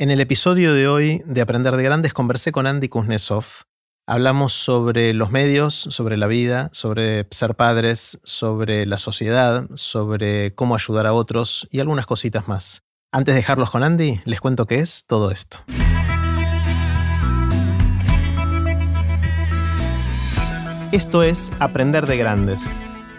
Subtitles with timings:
[0.00, 3.44] En el episodio de hoy de Aprender de Grandes conversé con Andy Kuznetsov.
[4.06, 10.74] Hablamos sobre los medios, sobre la vida, sobre ser padres, sobre la sociedad, sobre cómo
[10.74, 12.82] ayudar a otros y algunas cositas más.
[13.12, 15.58] Antes de dejarlos con Andy, les cuento qué es todo esto.
[20.92, 22.70] Esto es Aprender de Grandes,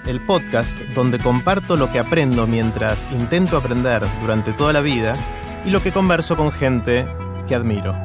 [0.07, 5.13] el podcast donde comparto lo que aprendo mientras intento aprender durante toda la vida
[5.65, 7.07] y lo que converso con gente
[7.47, 7.95] que admiro.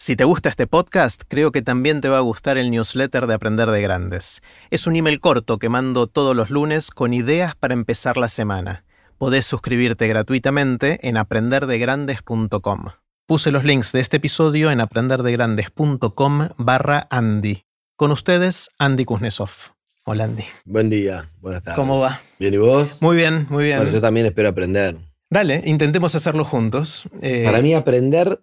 [0.00, 3.34] Si te gusta este podcast, creo que también te va a gustar el newsletter de
[3.34, 4.42] Aprender de Grandes.
[4.70, 8.84] Es un email corto que mando todos los lunes con ideas para empezar la semana.
[9.18, 12.84] Podés suscribirte gratuitamente en aprenderdegrandes.com.
[13.26, 17.64] Puse los links de este episodio en aprenderdegrandes.com barra Andy.
[17.96, 19.77] Con ustedes, Andy Kuznetsov.
[20.10, 20.42] Hola Andy.
[20.64, 21.76] Buen día, buenas tardes.
[21.76, 22.18] ¿Cómo va?
[22.38, 23.02] Bien, ¿y vos?
[23.02, 23.76] Muy bien, muy bien.
[23.76, 24.96] Bueno, yo también espero aprender.
[25.28, 27.06] Dale, intentemos hacerlo juntos.
[27.20, 28.40] Eh, Para mí aprender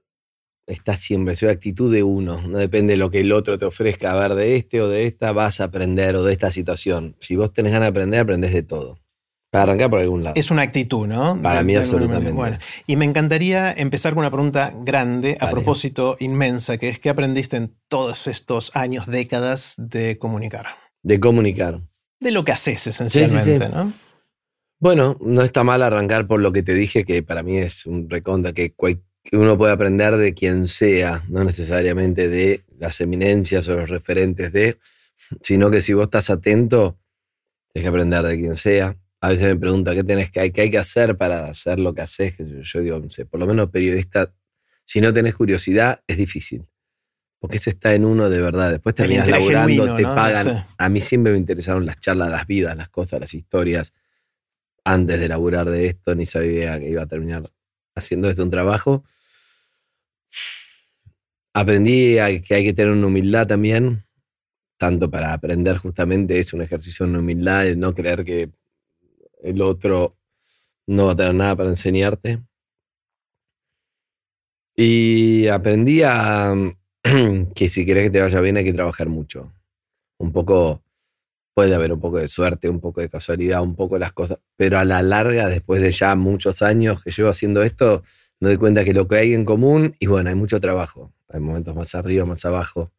[0.68, 3.66] está siempre, es una actitud de uno, no depende de lo que el otro te
[3.66, 7.16] ofrezca, a ver, de este o de esta vas a aprender o de esta situación.
[7.20, 9.00] Si vos tenés ganas de aprender, aprendés de todo.
[9.50, 10.36] Para arrancar por algún lado.
[10.38, 11.42] Es una actitud, ¿no?
[11.42, 12.32] Para De- mí de absolutamente.
[12.32, 17.10] Bueno, y me encantaría empezar con una pregunta grande, a propósito inmensa, que es ¿qué
[17.10, 20.68] aprendiste en todos estos años, décadas de comunicar?
[21.06, 21.82] De comunicar.
[22.20, 23.72] De lo que haces esencialmente, sí.
[23.72, 23.94] ¿no?
[24.80, 28.10] Bueno, no está mal arrancar por lo que te dije, que para mí es un
[28.10, 33.68] recontra, que, cual- que uno puede aprender de quien sea, no necesariamente de las eminencias
[33.68, 34.78] o los referentes de,
[35.42, 36.98] sino que si vos estás atento,
[37.72, 38.98] tenés que aprender de quien sea.
[39.22, 42.02] A veces me pregunta qué tenés que, qué hay que hacer para hacer lo que
[42.02, 42.34] haces.
[42.38, 44.34] yo digo, no sé, por lo menos periodista,
[44.84, 46.66] si no tenés curiosidad, es difícil.
[47.40, 48.72] Porque eso está en uno de verdad.
[48.72, 50.16] Después terminas laburando, genuino, te ¿no?
[50.16, 50.66] pagan.
[50.78, 53.94] A mí siempre me interesaron las charlas, las vidas, las cosas, las historias.
[54.84, 57.52] Antes de laburar de esto, ni sabía que iba a terminar
[57.96, 59.04] haciendo esto un trabajo.
[61.54, 64.04] Aprendí a- que hay que tener una humildad también,
[64.78, 68.52] tanto para aprender justamente es un ejercicio de humildad, no creer que
[69.44, 70.18] el otro
[70.88, 72.42] no va a tener nada para enseñarte.
[74.76, 76.54] Y aprendí a
[77.56, 79.54] que si querés que te vaya bien hay que trabajar mucho.
[80.18, 80.82] Un poco,
[81.54, 84.80] puede haber un poco de suerte, un poco de casualidad, un poco las cosas, pero
[84.80, 88.04] a la larga, después de ya muchos años que llevo haciendo esto,
[88.40, 91.14] me doy cuenta que lo que hay en común, y bueno, hay mucho trabajo.
[91.30, 92.92] Hay momentos más arriba, más abajo.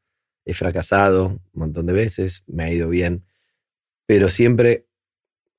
[0.45, 3.25] He fracasado un montón de veces, me ha ido bien,
[4.06, 4.87] pero siempre,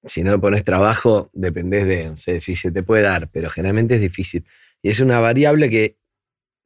[0.05, 4.45] si no pones trabajo, dependés de, si se te puede dar, pero generalmente es difícil.
[4.81, 5.97] Y es una variable que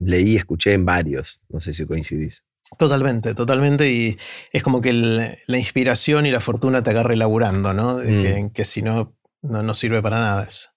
[0.01, 2.43] leí, escuché en varios, no sé si coincidís.
[2.77, 3.89] Totalmente, totalmente.
[3.91, 4.17] Y
[4.51, 7.97] es como que el- la inspiración y la fortuna te agarre laburando, ¿no?
[7.97, 8.01] Mm.
[8.03, 10.69] Que, que si no, no, no sirve para nada eso.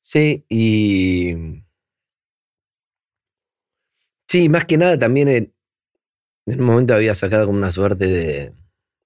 [0.00, 1.34] Sí, y.
[4.28, 5.54] Sí, más que nada también en,
[6.46, 8.52] en un momento había sacado como una suerte de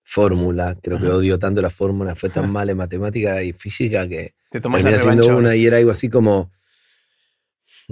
[0.05, 0.77] fórmula.
[0.83, 4.61] Creo que odio tanto la fórmula, fue tan mal en matemática y física que Te
[4.61, 6.53] terminé haciendo una y era algo así como: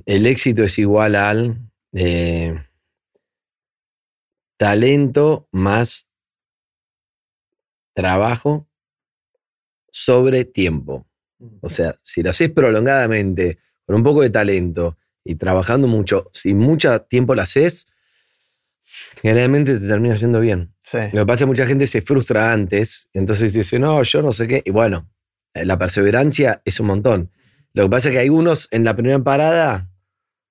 [0.07, 1.59] el éxito es igual al
[1.93, 2.55] eh,
[4.57, 6.09] talento más
[7.95, 8.69] trabajo
[9.91, 11.07] sobre tiempo.
[11.61, 16.55] O sea, si lo haces prolongadamente, con un poco de talento y trabajando mucho, si
[16.55, 17.87] mucho tiempo lo haces,
[19.21, 20.75] generalmente te termina yendo bien.
[20.83, 20.99] Sí.
[21.13, 24.33] Lo que pasa es que mucha gente se frustra antes, entonces dice, no, yo no
[24.33, 24.63] sé qué.
[24.65, 25.11] Y bueno,
[25.55, 27.31] eh, la perseverancia es un montón.
[27.73, 29.89] Lo que pasa es que hay unos en la primera parada,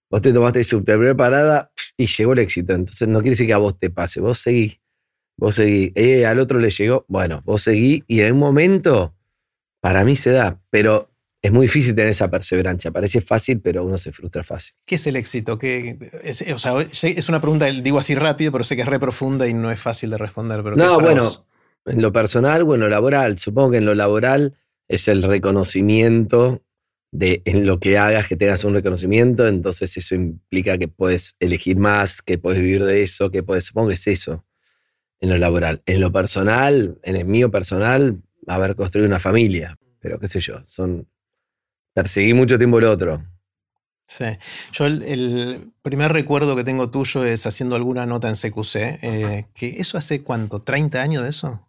[0.09, 2.73] vos te tomaste su primera parada y llegó el éxito.
[2.73, 4.79] Entonces no quiere decir que a vos te pase, vos seguí.
[5.37, 5.91] Vos seguí.
[5.95, 9.15] Eh, al otro le llegó, bueno, vos seguí y en un momento,
[9.79, 11.09] para mí se da, pero
[11.41, 12.91] es muy difícil tener esa perseverancia.
[12.91, 14.75] Parece fácil, pero uno se frustra fácil.
[14.85, 15.57] ¿Qué es el éxito?
[15.57, 18.99] ¿Qué, es, o sea, es una pregunta, digo así rápido, pero sé que es re
[18.99, 20.61] profunda y no es fácil de responder.
[20.63, 21.45] Pero ¿qué es No, bueno, vos?
[21.85, 23.39] en lo personal o en lo laboral.
[23.39, 24.55] Supongo que en lo laboral
[24.87, 26.61] es el reconocimiento
[27.11, 31.77] de en lo que hagas que tengas un reconocimiento, entonces eso implica que puedes elegir
[31.77, 34.45] más, que puedes vivir de eso, que puedes, supongo que es eso
[35.19, 35.81] en lo laboral.
[35.85, 40.61] En lo personal, en el mío personal, haber construido una familia, pero qué sé yo,
[40.65, 41.07] son
[41.93, 43.21] perseguí mucho tiempo lo otro.
[44.07, 44.25] Sí.
[44.71, 48.75] Yo el, el primer recuerdo que tengo tuyo es haciendo alguna nota en CQC.
[48.75, 50.63] eh, que ¿Eso hace cuánto?
[50.63, 51.68] ¿30 años de eso?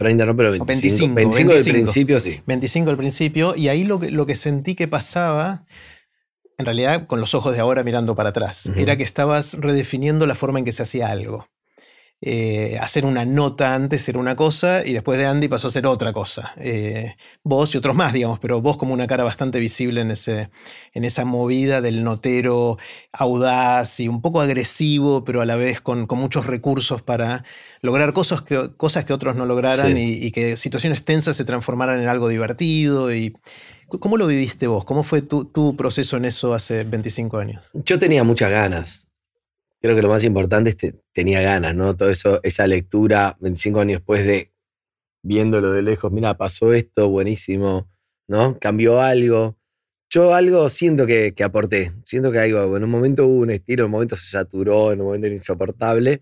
[0.00, 1.14] 30 no, pero 25, 25.
[1.14, 1.74] 25, del 25.
[1.74, 2.40] principio sí.
[2.46, 3.54] 25 al principio.
[3.54, 5.66] Y ahí lo que, lo que sentí que pasaba,
[6.56, 8.80] en realidad con los ojos de ahora mirando para atrás, Ujú.
[8.80, 11.48] era que estabas redefiniendo la forma en que se hacía algo.
[12.22, 15.86] Eh, hacer una nota antes era una cosa y después de Andy pasó a ser
[15.86, 16.52] otra cosa.
[16.58, 20.50] Eh, vos y otros más, digamos, pero vos como una cara bastante visible en, ese,
[20.92, 22.76] en esa movida del notero
[23.12, 27.44] audaz y un poco agresivo, pero a la vez con, muchos recursos para
[27.80, 32.08] lograr cosas que, cosas que otros no lograran y, que situaciones tensas se transformaran en
[32.08, 33.14] algo divertido.
[33.14, 33.34] Y,
[33.88, 34.84] ¿Cómo lo viviste vos?
[34.84, 37.70] ¿Cómo fue tu, tu proceso en eso hace 25 años?
[37.72, 39.09] Yo tenía muchas ganas
[39.80, 41.96] creo que lo más importante es que tenía ganas, ¿no?
[41.96, 44.52] Todo eso, esa lectura 25 años después de
[45.22, 47.90] viéndolo de lejos, mira, pasó esto, buenísimo,
[48.28, 48.58] ¿no?
[48.58, 49.58] Cambió algo.
[50.10, 53.86] Yo algo siento que, aporté, siento que algo, en un momento hubo un estilo, en
[53.86, 56.20] un momento se saturó, en un momento era insoportable,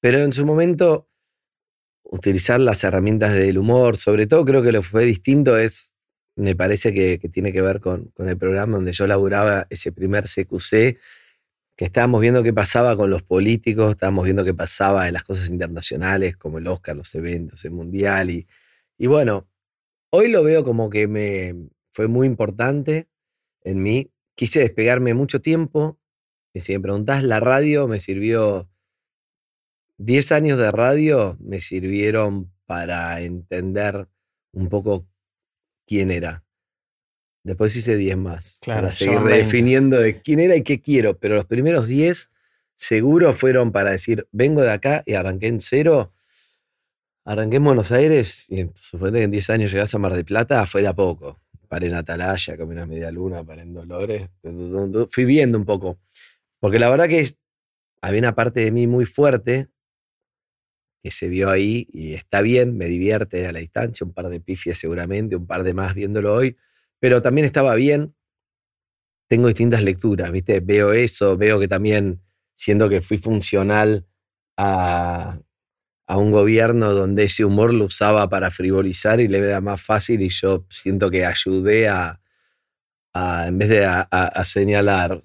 [0.00, 1.08] pero en su momento
[2.04, 5.92] utilizar las herramientas del humor, sobre todo creo que lo fue distinto es,
[6.36, 10.24] me parece que, tiene que ver con, con, el programa donde yo laburaba ese primer
[10.24, 10.98] CQC,
[11.78, 15.48] que estábamos viendo qué pasaba con los políticos, estábamos viendo qué pasaba en las cosas
[15.48, 18.30] internacionales, como el Oscar, los eventos, el Mundial.
[18.30, 18.48] Y,
[18.98, 19.48] y bueno,
[20.10, 21.54] hoy lo veo como que me
[21.92, 23.08] fue muy importante
[23.62, 24.10] en mí.
[24.34, 26.00] Quise despegarme mucho tiempo.
[26.52, 28.68] Y si me preguntás, la radio me sirvió,
[29.98, 34.08] 10 años de radio me sirvieron para entender
[34.50, 35.06] un poco
[35.86, 36.44] quién era.
[37.48, 38.60] Después hice 10 más.
[38.66, 41.16] para seguir redefiniendo de quién era y qué quiero.
[41.16, 42.30] Pero los primeros 10
[42.76, 46.12] seguro fueron para decir, vengo de acá y arranqué en cero.
[47.24, 50.66] Arranqué en Buenos Aires y suponete que en 10 años llegás a Mar de Plata,
[50.66, 51.38] fue de a poco.
[51.68, 54.28] Paré en Atalaya, comí una media luna, paré en Dolores.
[55.10, 56.00] Fui viendo un poco.
[56.60, 57.34] Porque la verdad que
[58.02, 59.68] había una parte de mí muy fuerte
[61.02, 64.38] que se vio ahí y está bien, me divierte a la distancia, un par de
[64.38, 66.54] pifias seguramente, un par de más viéndolo hoy
[67.00, 68.14] pero también estaba bien.
[69.28, 70.60] Tengo distintas lecturas, ¿viste?
[70.60, 72.22] Veo eso, veo que también,
[72.56, 74.06] siendo que fui funcional
[74.56, 75.38] a,
[76.08, 80.30] un gobierno donde ese humor lo usaba para frivolizar y le era más fácil y
[80.30, 82.18] yo siento que ayudé a,
[83.14, 85.22] en vez de a, señalar,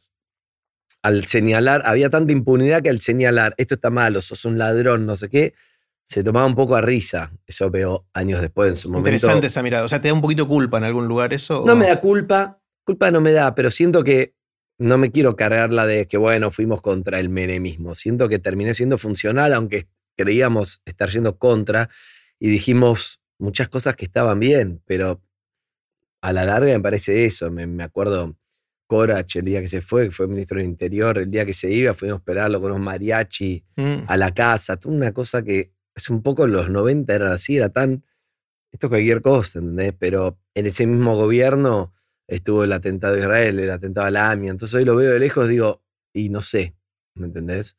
[1.02, 5.16] al señalar, había tanta impunidad que al señalar, esto está malo, sos un ladrón, no
[5.16, 5.54] sé qué,
[6.14, 7.32] se tomaba un poco a risa.
[7.48, 9.10] Eso veo años después en su momento.
[9.10, 9.84] Interesante esa mirada.
[9.84, 11.64] O sea, ¿te da un poquito culpa en algún lugar eso?
[11.66, 12.60] No me da culpa.
[12.86, 14.36] Culpa no me da, pero siento que
[14.78, 17.96] no me quiero cargar la de que, bueno, fuimos contra el menemismo.
[17.96, 21.90] Siento que terminé siendo funcional, aunque creíamos estar yendo contra
[22.40, 25.20] y dijimos muchas cosas que estaban bien, pero
[26.22, 27.50] a la larga me parece eso.
[27.50, 28.36] Me, acuerdo
[28.86, 31.72] Corach el día que se fue, que fue ministro del Interior, el día que se
[31.72, 34.04] iba, fuimos a esperarlo con unos mariachi mm.
[34.08, 37.70] a la casa, toda una cosa que es un poco los 90 era así, era
[37.70, 38.06] tan,
[38.72, 39.94] esto es cualquier cosa, ¿entendés?
[39.98, 41.94] Pero en ese mismo gobierno
[42.28, 45.20] estuvo el atentado a Israel, el atentado a la AMIA, entonces hoy lo veo de
[45.20, 46.76] lejos, digo, y no sé,
[47.16, 47.78] ¿me entendés?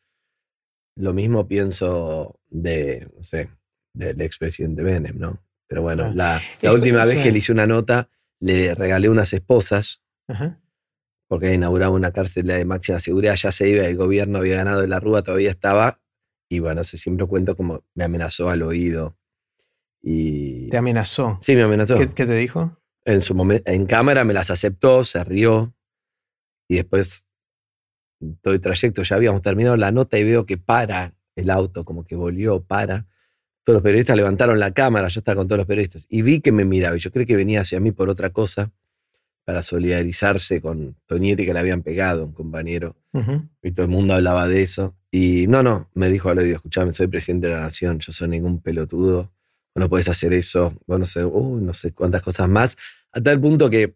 [0.97, 3.51] Lo mismo pienso de, no sé,
[3.95, 5.43] del expresidente Benem, ¿no?
[5.67, 6.41] Pero bueno, la,
[6.73, 8.09] última vez que le hice una nota,
[8.39, 10.03] le regalé unas esposas,
[11.29, 14.89] porque inauguraba una cárcel de máxima seguridad, ya se iba, el gobierno había ganado de
[14.89, 16.01] la Rúa, todavía estaba,
[16.59, 19.17] bueno, siempre cuento como me amenazó al oído.
[20.03, 20.69] Y...
[20.69, 21.39] ¿Te amenazó?
[21.41, 21.97] Sí, me amenazó.
[21.97, 22.79] ¿Qué, te dijo?
[23.05, 25.75] En, su momento, en cámara me las aceptó, se rió.
[26.69, 27.25] Y después,
[28.43, 32.05] todo el trayecto, ya habíamos terminado la nota y veo que para el auto, como
[32.05, 33.07] que volvió, para.
[33.65, 36.07] Todos los periodistas levantaron la cámara, yo estaba con todos los periodistas.
[36.11, 38.73] Y vi que me miraba y yo creo que venía hacia mí por otra cosa
[39.45, 42.97] para solidarizarse con Tonietti que le habían pegado, un compañero.
[43.63, 44.97] Y todo el mundo hablaba de eso.
[45.17, 48.27] Y no, no, me dijo al oído, escuchame, soy presidente de la nación, yo soy
[48.27, 49.31] ningún pelotudo,
[49.77, 52.77] no puedes hacer eso, vos no sé, uh, no sé cuántas cosas más.
[53.13, 53.95] A tal punto que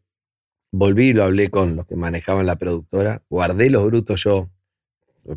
[0.71, 4.49] volví y lo hablé con los que manejaban la productora, guardé los brutos yo.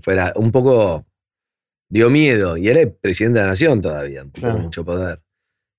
[0.01, 1.07] Fuera un poco,
[1.89, 5.23] dio miedo, y era el presidente de la nación todavía, tuvo mucho poder.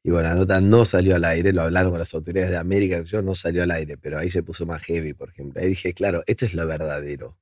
[0.02, 3.02] Y bueno, la nota no salió al aire, lo hablaron con las autoridades de América,
[3.02, 5.62] yo no salió al aire, pero ahí se puso más heavy, por ejemplo.
[5.62, 7.38] Ahí dije, claro, este es lo verdadero.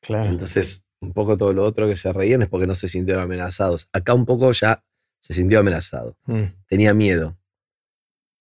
[0.00, 0.30] Claro.
[0.30, 3.88] Entonces, un poco todo lo otro que se reían es porque no se sintieron amenazados.
[3.92, 4.84] Acá un poco ya
[5.20, 6.16] se sintió amenazado.
[6.26, 6.44] Mm.
[6.66, 7.36] Tenía miedo.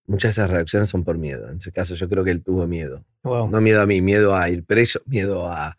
[0.05, 1.49] Muchas de esas reacciones son por miedo.
[1.49, 3.03] En ese caso yo creo que él tuvo miedo.
[3.23, 5.77] No miedo a mí, miedo a ir preso, miedo a,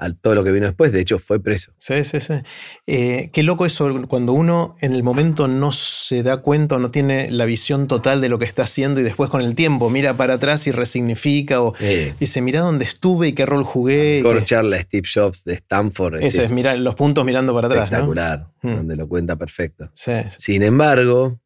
[0.00, 0.92] a todo lo que vino después.
[0.92, 1.72] De hecho, fue preso.
[1.76, 2.34] Sí, sí, sí.
[2.86, 6.90] Eh, qué loco eso, cuando uno en el momento no se da cuenta o no
[6.90, 10.16] tiene la visión total de lo que está haciendo y después con el tiempo mira
[10.16, 11.74] para atrás y resignifica o
[12.18, 14.22] dice, mira dónde estuve y qué rol jugué.
[14.22, 16.22] Mejor charla Steve Jobs de Stanford.
[16.22, 17.84] Ese es, mirar los puntos mirando para atrás.
[17.84, 18.74] Espectacular, hmm.
[18.76, 19.90] donde lo cuenta perfecto.
[19.94, 21.38] Sin embargo,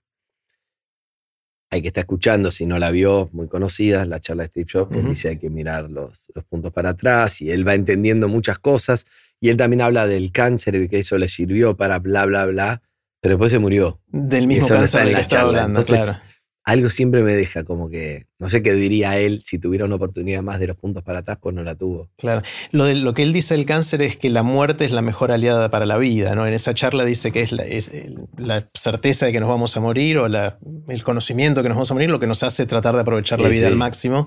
[1.75, 4.95] hay que estar escuchando, si no la vio, muy conocida, la charla de Steve Jobs,
[4.95, 9.07] que dice hay que mirar los, puntos para atrás y él va entendiendo muchas cosas
[9.41, 12.47] y él también habla del cáncer y de que eso le sirvió para bla, bla,
[12.47, 12.83] bla,
[13.21, 14.01] Pero después se murió.
[14.07, 15.49] Del mismo Eso no cáncer está en del que la charla.
[15.49, 16.25] hablando, Entonces, claro.
[16.67, 20.43] Algo siempre me deja como que, no sé qué diría él si tuviera una oportunidad
[20.43, 22.09] más de los puntos para atrás, pues no la tuvo.
[22.17, 22.41] Claro.
[22.73, 25.31] Lo, de- lo que él dice del cáncer es que la muerte es la mejor
[25.31, 26.47] aliada para la vida, ¿no?
[26.47, 29.77] En esa charla dice que es la, es el- la certeza de que nos vamos
[29.77, 32.43] a morir o la- el conocimiento de que nos vamos a morir lo que nos
[32.43, 33.73] hace tratar de aprovechar la Sí, vida sí.
[33.73, 34.27] al máximo.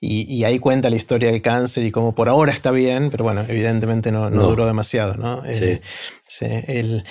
[0.00, 3.24] Y, y ahí cuenta la historia del cáncer y cómo por ahora está bien, pero
[3.24, 4.48] bueno, evidentemente no, no No.
[4.48, 5.42] duró demasiado, ¿no?
[5.54, 5.80] Sí.
[6.42, 7.04] Eh, el-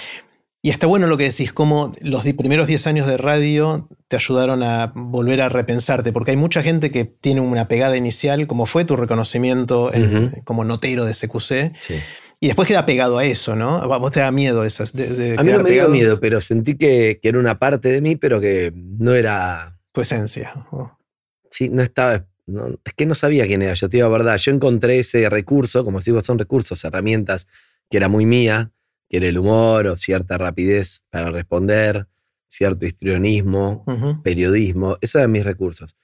[0.67, 4.63] y está bueno lo que decís, cómo los primeros 10 años de radio te ayudaron
[4.63, 8.83] a volver a repensarte, porque hay mucha gente que tiene una pegada inicial, como fue
[8.83, 11.95] tu reconocimiento en- como notero de CQC, Sí.
[12.41, 13.87] y después queda pegado a eso, ¿no?
[13.99, 14.91] Vos te da miedo esas.
[14.91, 17.89] De, de A mí no me dio miedo, pero sentí que, que era una parte
[17.89, 20.65] de mí, pero que no era, Tu esencia.
[20.71, 20.91] Oh,
[21.49, 24.37] sí, no estaba, no- es que no sabía quién era, yo te digo la verdad,
[24.37, 27.47] yo encontré ese recurso, como si digo, son recursos, herramientas,
[27.89, 28.71] que era muy mía,
[29.09, 32.07] era el humor o cierta rapidez para responder,
[32.47, 33.83] cierto histrionismo,
[34.23, 35.95] periodismo, esos eran mis recursos.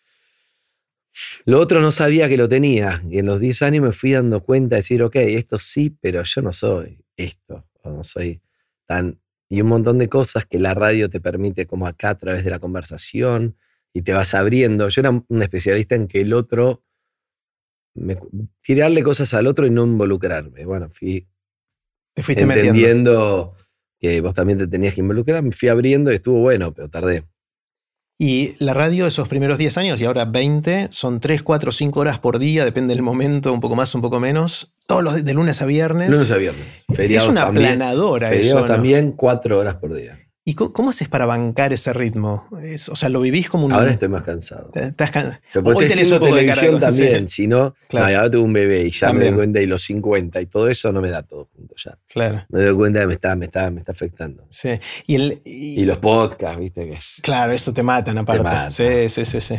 [1.45, 4.41] Lo otro no sabía que lo tenía y en los 10 años me fui dando
[4.43, 8.41] cuenta de decir, ok, esto sí, pero yo no soy esto, o no soy
[8.85, 9.19] tan...
[9.49, 12.49] Y un montón de cosas que la radio te permite como acá a través de
[12.49, 13.55] la conversación
[13.93, 14.89] y te vas abriendo.
[14.89, 16.83] Yo era un especialista en que el otro,
[17.93, 18.17] me-
[18.61, 20.65] tirarle cosas al otro y no involucrarme.
[20.65, 21.27] Bueno, fui
[22.13, 22.69] Te fuiste metiendo.
[22.69, 23.55] entendiendo
[23.99, 27.23] que vos también te tenías que involucrar, me fui abriendo y estuvo bueno, pero tardé.
[28.19, 32.19] Y la radio, esos primeros 10 años y ahora 20, son 3, 4, 5 horas
[32.19, 34.73] por día, depende del momento, un poco más, un poco menos.
[34.85, 36.09] Todos los de lunes a viernes.
[36.09, 36.65] Lunes a viernes.
[36.93, 38.59] Feriados es una aplanadora eso.
[38.59, 38.65] ¿no?
[38.65, 40.19] también, cuatro horas por día.
[40.45, 42.45] ¿Y cómo haces para bancar ese ritmo?
[42.61, 43.71] Es- o sea, lo vivís como un.
[43.71, 44.69] Ahora estoy más cansado.
[44.73, 46.79] te- estás can- Pero porque Hoy tenés un poco de sí.
[46.79, 48.07] también, si no, Claro.
[48.09, 50.67] no, ahora tengo un bebé y ya me doy cuenta y los 50 y todo
[50.67, 51.97] eso no me da todo junto ya.
[52.11, 54.45] Claro, Me doy cuenta que me está, me está, me está afectando.
[54.49, 54.71] sí.
[55.07, 58.43] Y, el, y- Y los podcasts, viste, que es- Claro, esto te matan aparte.
[58.43, 58.71] matan.
[58.71, 59.39] Sí, sí, sí.
[59.39, 59.55] sí.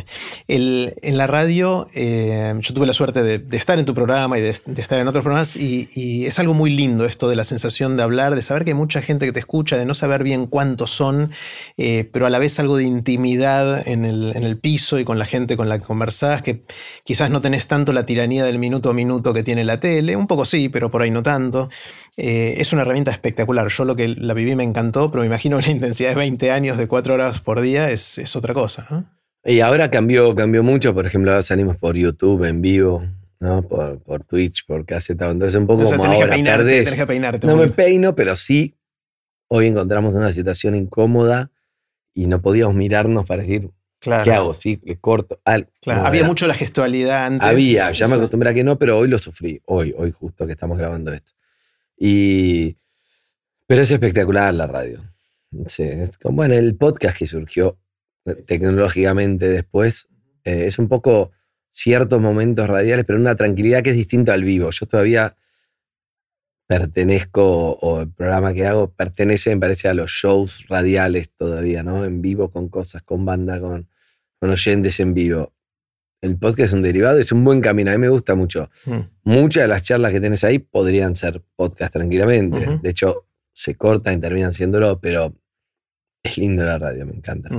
[0.47, 4.37] El- en la radio, eh, yo tuve la suerte de, de estar en tu programa
[4.37, 7.35] y de, de estar en otros programas y, y es algo muy lindo esto de
[7.35, 9.95] la sensación de hablar, de saber que hay mucha gente que te escucha, de no
[9.95, 10.45] saber bien
[10.75, 11.31] cuántos son,
[11.77, 15.17] eh, pero a la vez algo de intimidad en el, en el piso y con
[15.17, 16.63] la gente con la que conversás, que
[17.05, 20.27] quizás no tenés tanto la tiranía del minuto a minuto que tiene la tele, un
[20.27, 21.69] poco sí, pero por ahí no tanto.
[22.17, 23.69] Eh, es una herramienta espectacular.
[23.69, 26.51] Yo lo que la viví me encantó, pero me imagino que la intensidad de 20
[26.51, 28.85] años de 4 horas por día es, es otra cosa.
[28.89, 29.05] ¿no?
[29.45, 33.05] Y ahora cambió, cambió mucho, por ejemplo, ahora salimos por YouTube en vivo,
[33.39, 33.61] ¿no?
[33.61, 35.29] Por, por Twitch, por Caseta.
[35.29, 36.83] Entonces un poco O sea, como tenés que ahora peinarte, perdés.
[36.83, 37.47] tenés que peinarte.
[37.47, 38.75] No me peino, pero sí
[39.47, 41.51] hoy encontramos una situación incómoda
[42.13, 44.53] y no podíamos mirarnos para decir, claro, ¿qué hago?
[44.53, 45.39] Sí, le corto.
[45.45, 46.01] Al, claro.
[46.01, 47.47] no, Había era- mucho la gestualidad antes.
[47.47, 49.61] Había, ya me acostumbré a que no, pero hoy lo sufrí.
[49.65, 51.31] Hoy, hoy justo que estamos grabando esto.
[51.97, 52.77] Y.
[53.67, 55.01] Pero es espectacular la radio.
[55.67, 57.77] Sí, es como, bueno, el podcast que surgió
[58.25, 60.07] eh, tecnológicamente después
[60.43, 61.31] eh, es un poco
[61.71, 64.69] ciertos momentos radiales, pero una tranquilidad que es distinta al vivo.
[64.71, 65.35] Yo todavía
[66.67, 72.05] pertenezco, o el programa que hago pertenece, me parece, a los shows radiales todavía, ¿no?
[72.05, 73.87] En vivo, con cosas, con banda, con,
[74.39, 75.53] con oyentes en vivo.
[76.21, 77.91] El podcast es un derivado, es un buen camino.
[77.91, 78.69] A mí me gusta mucho.
[78.85, 78.99] Mm.
[79.25, 82.79] Muchas de las charlas que tenés ahí podrían ser podcast tranquilamente.
[82.81, 85.35] De hecho, se cortan y terminan siéndolo, pero
[86.27, 87.49] es lindo la radio, me encanta.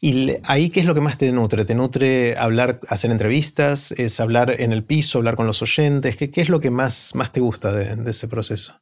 [0.00, 1.64] ¿Y ahí qué es lo que más te nutre?
[1.64, 3.92] ¿Te nutre hablar, hacer entrevistas?
[3.92, 6.16] ¿Es hablar en el piso, hablar con los oyentes?
[6.16, 8.80] ¿Qué, qué es lo que más, más te gusta de, de ese proceso?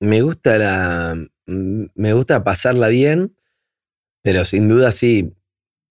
[0.00, 1.26] Me gusta la.
[1.46, 3.36] Me gusta pasarla bien,
[4.22, 5.32] pero sin duda sí.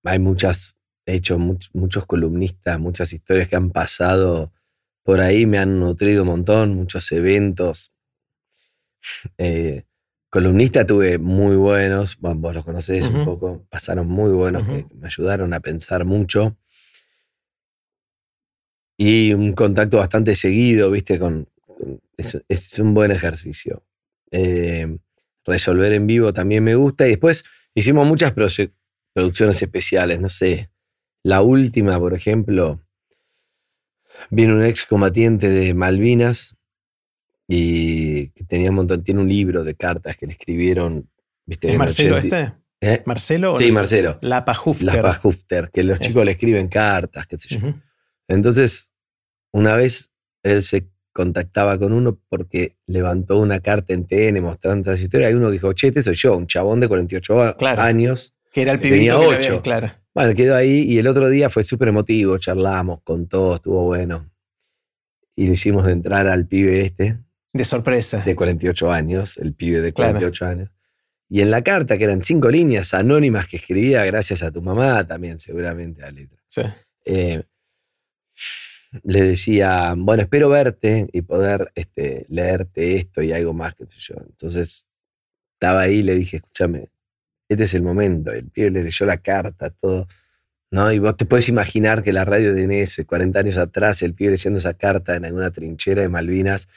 [0.04, 0.76] Hay muchas.
[1.06, 4.52] He hecho much- muchos columnistas, muchas historias que han pasado
[5.04, 7.92] por ahí, me han nutrido un montón, muchos eventos.
[9.38, 9.84] Eh,
[10.29, 15.07] columnista tuve muy buenos, bueno, vos los conocés un poco, pasaron muy buenos, que me
[15.07, 16.57] ayudaron a pensar mucho.
[19.00, 23.84] Y un contacto bastante seguido, viste, con, con- es, es un buen ejercicio.
[24.31, 24.98] Eh,
[25.46, 27.05] resolver en vivo también me gusta.
[27.05, 30.69] Y después hicimos muchas producciones especiales, no sé.
[31.24, 32.81] La última, por ejemplo,
[34.31, 36.57] vino un excombatiente de Malvinas
[37.48, 41.10] y que tenía un montón, tiene un libro de cartas que le escribieron.
[41.46, 41.72] ¿viste?
[41.72, 42.58] ¿Es Marcelo 80 este?
[42.82, 43.04] ¿Eh?
[43.06, 43.58] ¿Marcelo?
[43.58, 44.18] Sí, Marcelo.
[44.22, 45.01] Lapa Hufter.
[45.04, 47.74] Las Hufter, que los Es- chicos le escriben cartas, qué sé yo.
[48.27, 48.89] Entonces,
[49.51, 50.12] una vez
[50.44, 55.30] él se contactaba con uno porque levantó una carta en TN mostrando esa historia.
[55.30, 57.82] Hay uno que dijo, che, este soy yo, un chabón de 48 a- Claro.
[57.82, 58.36] años.
[58.51, 59.62] Que era el Tenía pibito que había- ocho.
[59.62, 59.92] claro.
[60.13, 64.30] Bueno, quedó ahí y el otro día fue súper emotivo, charlamos, contó, estuvo bueno.
[65.36, 67.18] Y lo hicimos de entrar al pibe este,
[67.58, 68.22] De sorpresa.
[68.24, 70.14] de 48 años, el pibe de Claro.
[70.20, 70.70] 48 años.
[71.30, 75.06] Y en la carta, que eran cinco líneas anónimas que escribía gracias a tu mamá
[75.06, 76.38] también, seguramente, a letra.
[76.48, 76.62] Sí.
[77.06, 77.44] eh,
[79.04, 83.98] le decía, bueno, espero verte y poder este, leerte esto y algo más que sé
[84.00, 84.16] yo.
[84.26, 84.86] Entonces,
[85.54, 86.88] estaba ahí y le dije, escúchame,
[87.50, 88.32] este es el momento.
[88.32, 90.08] El pibe le leyó la carta, todo.
[90.72, 90.92] ¿no?
[90.92, 94.32] Y vos te puedes imaginar que la radio de Inés, 40 años atrás, el pibe
[94.32, 96.68] leyendo esa carta en alguna trinchera de Malvinas,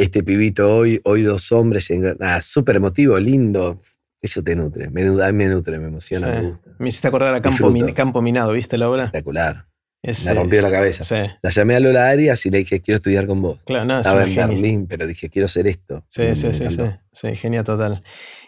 [0.00, 3.80] este pibito hoy, hoy dos hombres, nada, súper emotivo, lindo.
[4.20, 6.42] Eso te nutre, me, a mí me nutre, me emociona, Sí.
[6.42, 6.70] me gusta.
[6.78, 7.84] Me hiciste acordar a Campo, Disfruto.
[7.86, 9.04] Min- Campo Minado, ¿viste la obra?
[9.04, 9.66] Espectacular.
[10.02, 11.02] Es, Me rompió es- la cabeza.
[11.04, 13.58] Sí, La llamé a Lola Arias y le dije, quiero estudiar con vos.
[13.64, 14.46] claro, no, es Estaba en genia.
[14.46, 16.04] Berlín, pero dije, quiero hacer esto.
[16.08, 18.02] Sí, Me- sí, sí, sí, sí, genia total.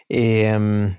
[0.09, 0.95] Eh,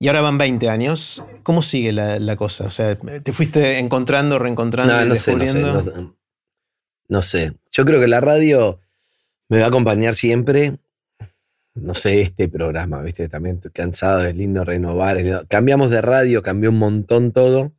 [0.00, 1.24] y ahora van 20 años.
[1.42, 2.66] ¿Cómo sigue la, la cosa?
[2.66, 5.92] O sea, ¿te fuiste encontrando, reencontrando No, y no sé, no sé, descubriendo?
[6.02, 6.16] no,
[7.08, 7.52] no sé.
[7.72, 8.80] Yo creo que la radio
[9.48, 10.78] me va a acompañar siempre.
[11.76, 13.28] No sé, este programa, ¿viste?
[13.28, 15.16] También estoy cansado, es lindo renovar.
[15.16, 17.72] es lindo- Cambiamos de radio, cambió un montón todo.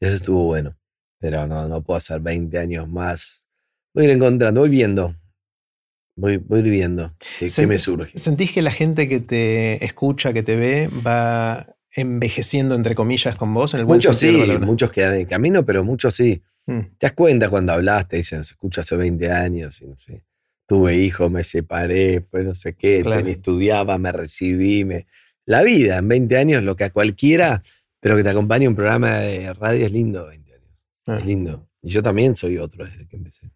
[0.00, 0.76] Eso estuvo bueno.
[1.20, 3.46] Pero no, no puedo hacer 20 años más.
[3.94, 5.14] Voy a ir encontrando, voy viendo.
[6.16, 8.18] Voy, voy a ir viendo qué, me surge.
[8.18, 13.54] ¿Sentís que la gente que te escucha, que te ve, va envejeciendo, entre comillas, con
[13.54, 13.74] vos?
[13.74, 16.42] En el buen Muchos sentido sí, muchos quedan en el camino, pero muchos sí.
[16.66, 19.96] Mm, Te das cuenta cuando hablas, te dicen, se escucha hace 20 años, y no
[19.96, 20.24] sé.
[20.68, 23.26] Tuve hijos, me separé, pues no sé qué, Claro.
[23.26, 24.84] estudiaba, me recibí.
[24.84, 25.06] Me...
[25.46, 27.62] La vida en 20 años, lo que a cualquiera,
[28.00, 30.68] pero que te acompañe un programa de radio es lindo, 20 años.
[31.06, 31.16] ah.
[31.18, 31.66] Es lindo.
[31.82, 33.50] Y yo también soy otro desde que empecé.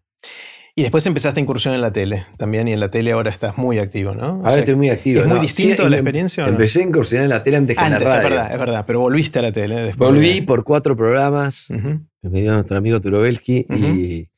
[0.75, 3.77] Y después empezaste incursión en la tele también, y en la tele ahora estás muy
[3.77, 4.29] activo, ¿no?
[4.29, 5.21] O Ahora sea, estoy muy activo.
[5.21, 6.53] ¿Es muy distinto Sí, la em- experiencia o no?
[6.53, 8.29] Empecé a incursionar en la tele antes que Antes, en la es radio.
[8.37, 9.75] verdad, es verdad, pero volviste a la tele.
[9.75, 11.99] Después Volví de- por cuatro programas, Ujú.
[12.23, 14.29] que me dio nuestro amigo Turobelski, y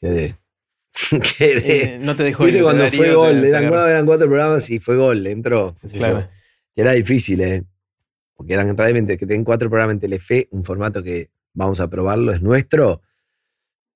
[0.00, 0.36] quedé.
[1.38, 1.94] quedé.
[1.94, 4.96] Eh, no te dejó ir, cuando fue gol, te eran, eran cuatro programas y fue
[4.96, 5.76] gol, entró.
[5.92, 6.28] Claro.
[6.74, 7.64] Que era difícil, ¿eh?
[8.34, 12.32] Porque eran realmente que tienen cuatro programas en Telefe, un formato que vamos a probarlo,
[12.32, 13.02] es nuestro.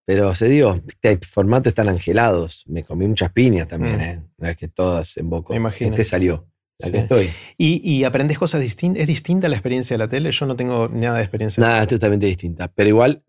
[0.04, 2.64] Pero se dio, este formato están angelados.
[2.66, 4.00] Me comí muchas piñas también, Mm.
[4.00, 4.22] ¿eh?
[4.38, 5.54] No es que todas en boca.
[5.78, 6.48] Este salió.
[6.82, 6.96] Aquí Sí.
[6.96, 7.30] estoy.
[7.56, 9.00] ¿Y, y aprendes cosas distintas?
[9.02, 10.32] ¿Es distinta la experiencia de la tele?
[10.32, 11.60] Yo no tengo nada de experiencia.
[11.60, 12.66] Nada, es totalmente distinta.
[12.74, 13.22] Pero igual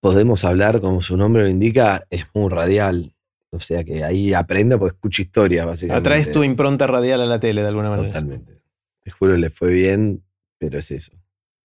[0.00, 3.14] podemos hablar, como su nombre lo indica, es muy radial.
[3.50, 6.08] O sea que ahí aprendo porque escucho historia, básicamente.
[6.08, 8.08] Atraes tu impronta radial a la tele de alguna manera.
[8.08, 8.60] Totalmente.
[9.02, 10.22] Te juro, le fue bien,
[10.58, 11.12] pero es eso.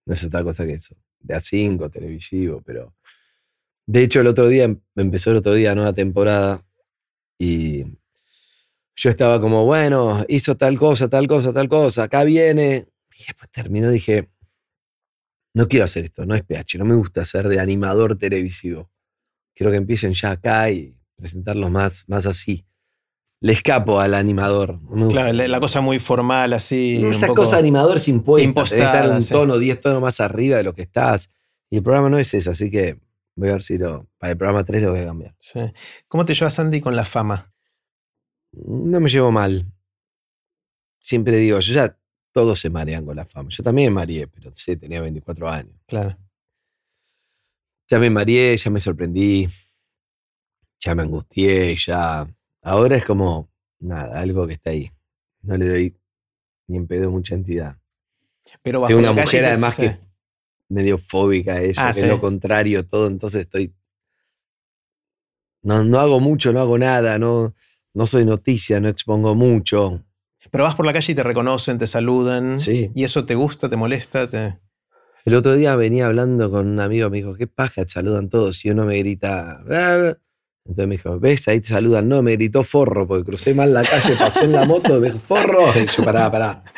[0.05, 0.95] No es otra cosa que eso.
[1.19, 2.93] De a 5, televisivo, pero.
[3.87, 6.63] De hecho, el otro día, empezó el otro día nueva temporada
[7.37, 7.83] y
[8.95, 12.87] yo estaba como, bueno, hizo tal cosa, tal cosa, tal cosa, acá viene.
[13.15, 14.29] Y después terminó, dije,
[15.55, 18.91] no quiero hacer esto, no es PH, no me gusta ser de animador televisivo.
[19.55, 22.65] Quiero que empiecen ya acá y presentarlos más, más así.
[23.39, 24.79] Le escapo al animador.
[24.81, 25.07] no.
[25.07, 27.01] Claro, la, la cosa muy formal, así.
[27.03, 29.33] un Esa poco- cosa animador sin impuesta, estar un sí.
[29.33, 31.29] tono, 10 tonos más arriba de lo que estás.
[31.69, 32.99] Y el programa no es eso, así que
[33.35, 35.35] voy a ver si lo, para el programa 3 lo voy a cambiar.
[35.39, 35.59] Sí.
[36.07, 37.51] ¿Cómo te llevas, Andy, con la fama?
[38.51, 39.65] No me llevo mal.
[40.99, 41.97] Siempre digo, yo ya
[42.35, 43.47] todos se marean con la fama.
[43.49, 45.73] Yo también me mareé, pero sí, tenía 24 años.
[45.87, 46.17] Claro.
[47.89, 49.47] Ya me mareé, ya me sorprendí,
[50.81, 52.27] ya me angustié, ya.
[52.61, 54.91] Ahora es como, nada, algo que está ahí.
[55.43, 55.95] No le doy
[56.67, 57.77] ni en pedo mucha entidad.
[58.61, 59.99] Pero bajo Tengo una mujer te- además que es
[60.67, 62.01] medio fóbica eso, Ah, que sí.
[62.01, 63.73] es lo contrario todo, entonces estoy...
[65.61, 67.55] No, no hago mucho, no hago nada, no,
[67.93, 70.04] no soy noticia, no expongo mucho.
[70.55, 72.57] Pero vas por la calle y te reconocen, te saludan.
[72.57, 72.89] Sí.
[72.95, 74.29] ¿Y eso te gusta, te molesta?
[74.29, 74.57] Te...
[75.25, 78.63] El otro día venía hablando con un amigo, me dijo, qué paja, te saludan todos,
[78.63, 79.61] y uno me grita...
[79.69, 80.13] "Ah".
[80.67, 81.47] Entonces me dijo, ¿ves?
[81.47, 82.07] Ahí te saludan.
[82.09, 85.19] No, me gritó forro, porque crucé mal la calle, pasé en la moto, me dijo,
[85.19, 85.59] forro.
[85.75, 86.63] Y yo, pará, pará.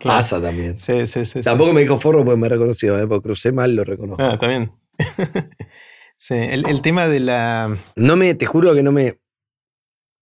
[0.00, 0.18] Claro.
[0.18, 0.78] Pasa también.
[0.78, 1.38] Sí, sí, sí.
[1.38, 1.42] sí.
[1.42, 3.06] Tampoco me dijo forro porque me reconoció, ¿eh?
[3.06, 4.22] porque crucé mal, lo reconozco.
[4.24, 4.72] Ah, también.
[6.16, 7.78] sí, el, el tema de la.
[7.96, 9.20] No me, te juro que no me.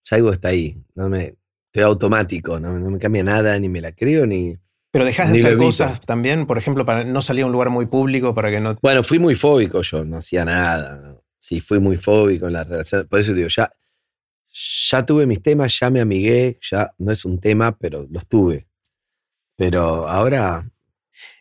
[0.05, 0.83] Salgo está ahí.
[0.97, 1.37] No me.
[1.83, 4.57] Automático, no, no me cambia nada, ni me la creo, ni.
[4.91, 7.87] Pero dejas de hacer cosas también, por ejemplo, para no salir a un lugar muy
[7.87, 8.77] público, para que no.
[8.81, 10.97] Bueno, fui muy fóbico yo, no hacía nada.
[10.97, 11.23] ¿no?
[11.41, 13.07] Sí, fui muy fóbico en la relación.
[13.07, 13.71] Por eso digo, ya,
[14.91, 18.67] ya tuve mis temas, ya me amigué, ya no es un tema, pero los tuve.
[19.57, 20.71] Pero ahora.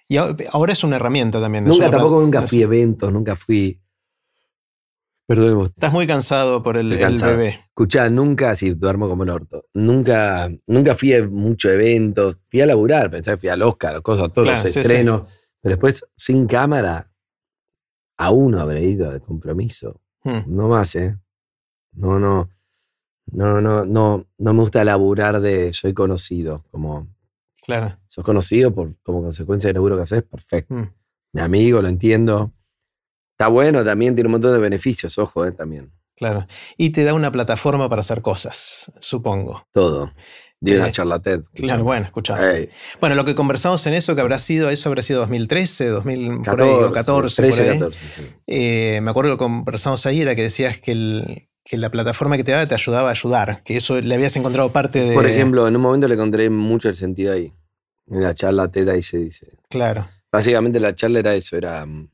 [0.10, 1.65] Y ahora es una herramienta también.
[1.65, 3.80] Nunca, tampoco nunca fui a eventos, nunca fui.
[5.28, 7.60] Perdón, Estás muy cansado por el, bebé.
[7.68, 12.66] Escuchá, nunca, si duermo como el orto, nunca, nunca fui a muchos eventos, fui a
[12.66, 15.24] laburar, pensé que fui al Oscar cosas, todos Claro, los sí, estrenos,
[15.62, 17.12] pero después sin cámara,
[18.18, 20.44] a uno habré ido de compromiso, Hmm.
[20.48, 21.18] no más, ¿eh?
[21.94, 22.50] No, no,
[23.32, 27.08] no, no, no, no me gusta laburar de soy conocido, como
[27.66, 27.98] Claro.
[28.08, 30.74] Sos conocido por, como consecuencia del laburo que haces, perfecto.
[30.74, 30.90] Mm,
[31.34, 32.54] Mi amigo, lo entiendo.
[33.38, 35.91] Está bueno, también tiene un montón de beneficios, ojo, eh, también.
[36.15, 36.47] claro.
[36.76, 39.67] Y te da una plataforma para hacer cosas, supongo.
[39.71, 40.12] Todo.
[40.60, 41.41] Una Eh, charla TED.
[41.54, 42.36] Claro, bueno, escucha.
[42.56, 42.69] Ey,
[43.00, 46.60] Bueno, lo que conversamos en eso, que habrá sido, eso habrá sido 2013, 2000, por
[46.63, 47.80] ahí, 14, o 14, 13, por ahí.
[47.80, 48.23] 14, sí.
[48.47, 52.43] Eh, me acuerdo que conversamos ahí, era que decías que, el- que la plataforma que
[52.43, 55.13] te daba te ayudaba a ayudar, que eso le habías encontrado parte de...
[55.13, 57.54] Por ejemplo, en un momento le encontré mucho el sentido ahí.
[58.10, 59.52] En la charla TED ahí se dice.
[59.69, 62.10] Claro, Básicamente la charla era eso, era mm,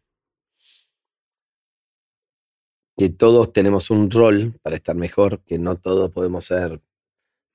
[2.98, 6.80] que todos tenemos un rol para estar mejor, que no todos podemos ser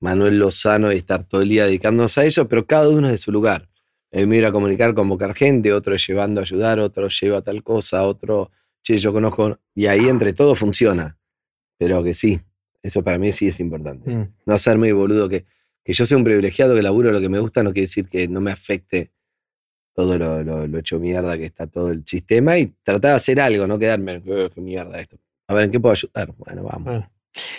[0.01, 3.17] Manuel Lozano y estar todo el día dedicándonos a eso, pero cada uno es de
[3.17, 3.69] su lugar.
[4.11, 8.03] El mío era comunicar, convocar gente, otro es llevando a ayudar, otro lleva tal cosa,
[8.03, 11.17] otro, che, yo conozco, y ahí entre todo funciona.
[11.77, 12.39] Pero que sí,
[12.81, 14.09] eso para mí sí es importante.
[14.09, 15.45] mm, No hacerme boludo que,
[15.83, 18.27] que yo sea un privilegiado que laburo lo que me gusta no quiere decir que
[18.27, 19.11] no me afecte
[19.93, 23.39] todo lo, lo- lo hecho mierda que está todo el sistema y tratar de hacer
[23.41, 25.17] algo, no quedarme, "Eh, mierda esto.
[25.49, 26.31] A ver, ¿en qué puedo ayudar?
[26.37, 27.05] Bueno, vamos.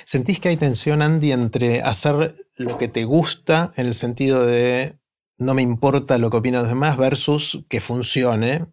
[0.04, 4.94] ¿Sentís que hay tensión, Andy, entre hacer lo que te gusta, en el sentido de
[5.38, 8.66] no me importa lo que opinan los demás, versus que funcione?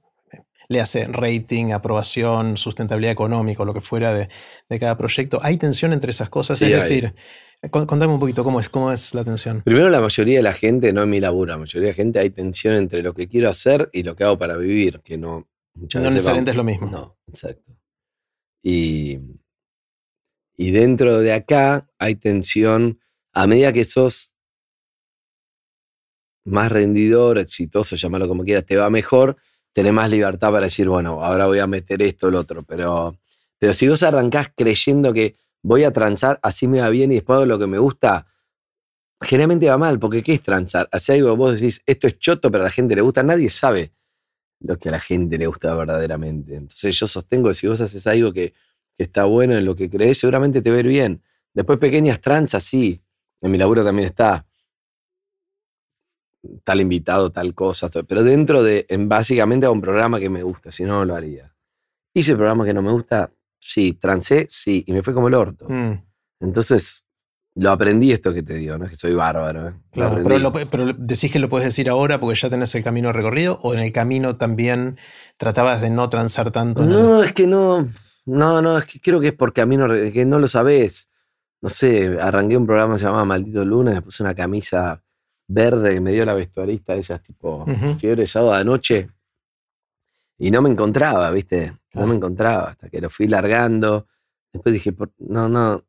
[0.70, 4.28] Le hace rating, aprobación, sustentabilidad económica, lo que fuera de,
[4.70, 5.40] de cada proyecto.
[5.42, 6.60] ¿Hay tensión entre esas cosas?
[6.60, 6.78] Sí, es hay.
[6.82, 7.16] decir,
[7.72, 9.62] con- contame un poquito cómo es, cómo es la tensión.
[9.64, 12.20] Primero, la mayoría de la gente, no en mi laburo, la mayoría de la gente
[12.20, 15.48] hay tensión entre lo que quiero hacer y lo que hago para vivir, que no
[15.74, 16.88] muchas No veces necesariamente es lo mismo.
[16.92, 17.72] No, exacto.
[18.64, 19.20] Y,
[20.56, 23.00] y dentro de acá hay tensión
[23.34, 24.34] a medida que sos
[26.46, 29.38] más rendidor, exitoso, llamarlo como quieras, te va mejor,
[29.74, 32.64] tenés más libertad para decir, bueno, ahora voy a meter esto, lo otro.
[32.64, 33.18] Pero,
[33.60, 37.46] pero si vos arrancás creyendo que voy a transar, así me va bien y después
[37.48, 38.28] lo que me gusta,
[39.22, 40.88] generalmente va mal, porque ¿qué es transar?
[40.92, 43.50] Hacer algo que vos decís, esto es choto, pero a la gente le gusta, nadie
[43.50, 43.94] sabe
[44.60, 46.56] lo que a la gente le gusta verdaderamente.
[46.56, 48.54] Entonces yo sostengo que si vos haces algo que,
[48.98, 51.22] que está bueno en lo que crees, seguramente te va a ir bien.
[51.54, 53.02] Después pequeñas transas, sí.
[53.42, 54.46] En mi laburo también está
[56.64, 58.04] tal invitado, tal cosa, todo.
[58.06, 61.16] pero dentro de, en básicamente a un programa que me gusta, si no, no lo
[61.16, 61.54] haría.
[62.14, 65.34] Hice el programa que no me gusta, sí, transé, sí, y me fue como el
[65.34, 65.68] orto.
[65.70, 65.94] Mm,
[66.40, 67.06] Entonces,
[67.60, 69.70] lo aprendí esto que te digo, no es que soy bárbaro.
[69.70, 69.74] ¿eh?
[69.92, 70.30] Claro, aprendí.
[70.30, 73.60] pero, lo- pero decís que lo puedes decir ahora porque ya tenés el camino recorrido,
[73.64, 74.98] o en el camino también
[75.38, 76.84] tratabas de no transar tanto.
[76.84, 77.88] el- No, es que no.
[78.26, 81.10] No, no, es que creo que es porque a mí no, que no lo sabés.
[81.62, 85.02] No sé, arranqué un programa llamado Maldito Luna, me puse una camisa
[85.48, 87.98] verde que me dio la vestuarista, de esas tipo Ujú.
[87.98, 89.10] fiebre de sábado de noche.
[90.38, 91.74] Y no me encontraba, ¿viste?
[91.94, 94.06] No me encontraba, hasta que lo fui largando.
[94.54, 95.84] Después dije, por- no, no.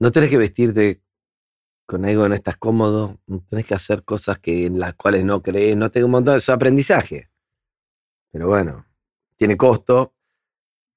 [0.00, 1.00] No tenés que vestirte
[1.86, 5.24] con algo que no estás cómodo, no tenés que hacer cosas que, en las cuales
[5.24, 7.28] no crees, no tengo un montón de aprendizaje.
[8.32, 8.86] Pero bueno,
[9.36, 10.14] tiene costo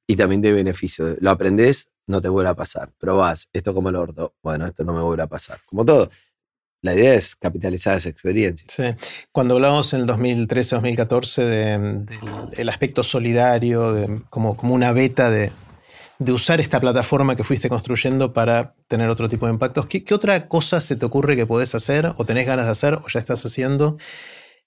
[0.08, 1.16] y también tiene beneficio.
[1.20, 2.92] Lo aprendés, no te vuelve a pasar.
[2.98, 5.60] Probás, esto como el orto, bueno, esto no me vuelve a pasar.
[5.66, 6.10] Como todo,
[6.84, 8.68] la idea es capitalizar esa experiencia.
[8.70, 8.84] Sí.
[9.32, 12.06] Cuando hablábamos en el 2013-2014 del
[12.52, 15.52] el aspecto solidario, de- como, como una beta de,
[16.24, 20.14] de usar esta plataforma que fuiste construyendo para tener otro tipo de impactos, ¿qué, qué
[20.14, 23.20] otra cosa se te ocurre que podés hacer o tenés ganas de hacer o ya
[23.20, 23.98] estás haciendo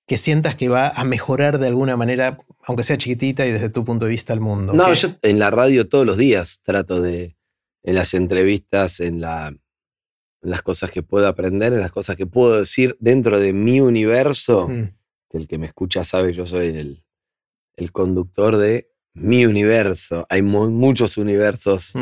[0.07, 3.85] que sientas que va a mejorar de alguna manera, aunque sea chiquitita y desde tu
[3.85, 4.73] punto de vista, el mundo?
[4.73, 7.37] No, ¿Qué- yo en la radio todos los días trato de,
[7.83, 12.27] en las entrevistas, en, la, en las cosas que puedo aprender, en las cosas que
[12.27, 14.93] puedo decir dentro de mi universo, Mm,
[15.29, 17.05] que el que me escucha sabe, yo soy el,
[17.77, 20.27] el conductor de mi universo.
[20.31, 21.95] Hay mu- muchos universos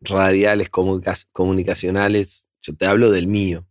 [0.00, 2.48] radiales, comunica- comunicacionales.
[2.60, 3.66] Yo te hablo del mío.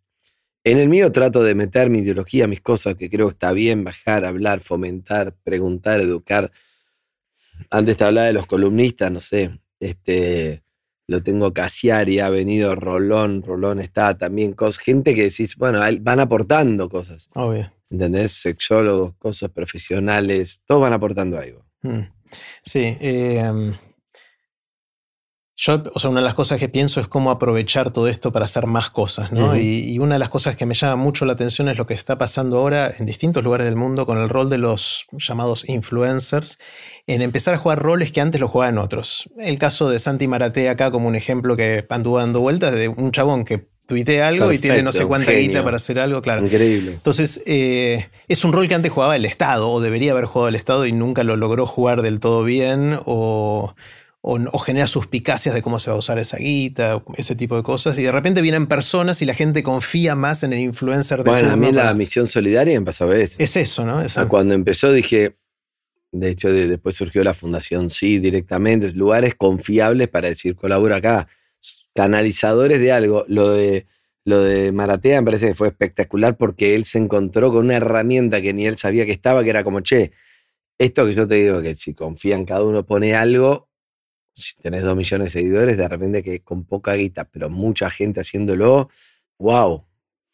[0.64, 3.84] En el mío trato de meter mi ideología, mis cosas que creo que está bien,
[3.84, 6.52] bajar, hablar, fomentar, preguntar, educar.
[7.70, 10.64] Antes te hablaba de los columnistas, no sé, este,
[11.08, 16.20] lo tengo Casiari, ha venido Rolón, Rolón está también, cosas, gente que decís, bueno, van
[16.20, 17.72] aportando cosas, obvio.
[17.90, 18.32] ¿entendés?
[18.34, 21.66] Sexólogos, cosas profesionales, todos van aportando algo.
[21.82, 22.02] Mm.
[22.64, 22.98] Sí.
[23.00, 23.74] eh,
[25.64, 28.46] yo, o sea, una de las cosas que pienso es cómo aprovechar todo esto para
[28.46, 29.56] hacer más cosas, ¿no?
[29.56, 31.94] Y, y una de las cosas que me llama mucho la atención es lo que
[31.94, 36.58] está pasando ahora en distintos lugares del mundo con el rol de los llamados influencers,
[37.06, 39.30] en empezar a jugar roles que antes lo jugaban otros.
[39.38, 43.12] El caso de Santi Maraté acá como un ejemplo que anduvo dando vueltas de un
[43.12, 46.44] chabón que tuitea algo y tiene no sé Perfecto, cuánta guita para hacer algo, claro.
[46.44, 46.94] Increíble.
[46.94, 50.56] Entonces, eh, es un rol que antes jugaba el Estado, o debería haber jugado el
[50.56, 53.76] Estado y nunca lo logró jugar del todo bien, o,
[54.22, 57.98] o, genera suspicacias de cómo se va a usar esa guita, ese tipo de cosas.
[57.98, 61.52] Y de repente vienen personas y la gente confía más en el influencer de Bueno,
[61.52, 63.38] a mí la misión solidaria empezó a ver eso.
[63.40, 64.02] Es eso, ¿no?
[64.02, 64.28] Eso.
[64.28, 65.36] Cuando empezó dije,
[66.12, 71.28] de hecho después surgió la Fundación Sí directamente, lugares confiables para decir colabora acá,
[71.94, 73.26] canalizadores de algo.
[73.28, 73.88] Lo de,
[74.26, 78.42] lo de Maratea me parece que fue espectacular porque él se encontró con una herramienta
[78.42, 80.12] que ni él sabía que estaba, que era como, che,
[80.78, 83.70] esto que yo te digo, que si confían, cada uno pone algo,
[84.34, 88.22] si tenés dos millones de seguidores, de repente que con poca guita, pero mucha gente
[88.22, 88.90] haciéndolo,
[89.38, 89.86] wow,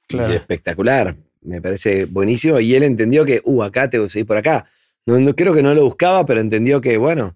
[0.09, 1.15] espectacular.
[1.41, 2.59] Me parece buenísimo.
[2.59, 4.69] Y él entendió que, uh, acá tengo que seguir por acá.
[5.05, 7.35] No, no, creo que no lo buscaba, pero entendió que, bueno,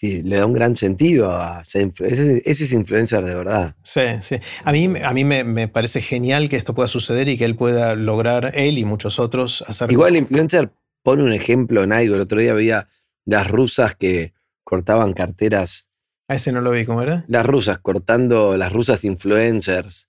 [0.00, 3.74] le da un gran sentido a ser ese, ese, es influencer de verdad.
[3.82, 4.36] Sí, sí.
[4.64, 7.56] A mí, a mí me, me, parece genial que esto pueda suceder y que él
[7.56, 9.90] pueda lograr, él y muchos otros, hacer.
[9.90, 10.70] Igual el influencer
[11.02, 12.14] pone un ejemplo en algo.
[12.14, 12.88] El otro día veía
[13.24, 15.90] las rusas que cortaban carteras.
[16.28, 17.24] A ese no lo vi, ¿cómo era?
[17.28, 20.08] Las rusas, cortando, las rusas influencers,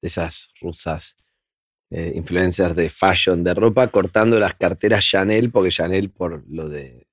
[0.00, 1.16] esas rusas
[1.90, 7.07] eh, influencers de fashion, de ropa, cortando las carteras Chanel, porque Chanel, por lo de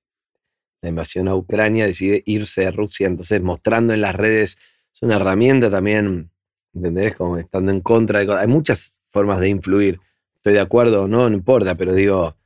[0.82, 3.06] la invasión a Ucrania, decide irse a Rusia.
[3.06, 4.56] Entonces, mostrando en las redes,
[4.92, 6.30] es una herramienta también,
[6.74, 7.16] ¿entendés?
[7.16, 8.42] Como estando en contra de cosas.
[8.42, 10.00] Hay muchas formas de influir.
[10.36, 12.36] Estoy de acuerdo o no, no importa, pero digo,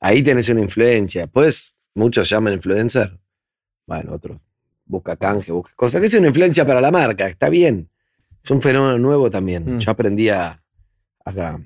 [0.00, 1.26] ahí tenés una influencia.
[1.26, 3.18] Pues muchos llaman influencer
[3.88, 4.38] bueno, otro
[4.84, 7.90] busca canje, busca cosas, que es una influencia para la marca, está bien.
[8.42, 9.76] Es un fenómeno nuevo también.
[9.76, 9.78] Mm.
[9.80, 10.62] Yo aprendí a,
[11.24, 11.58] a,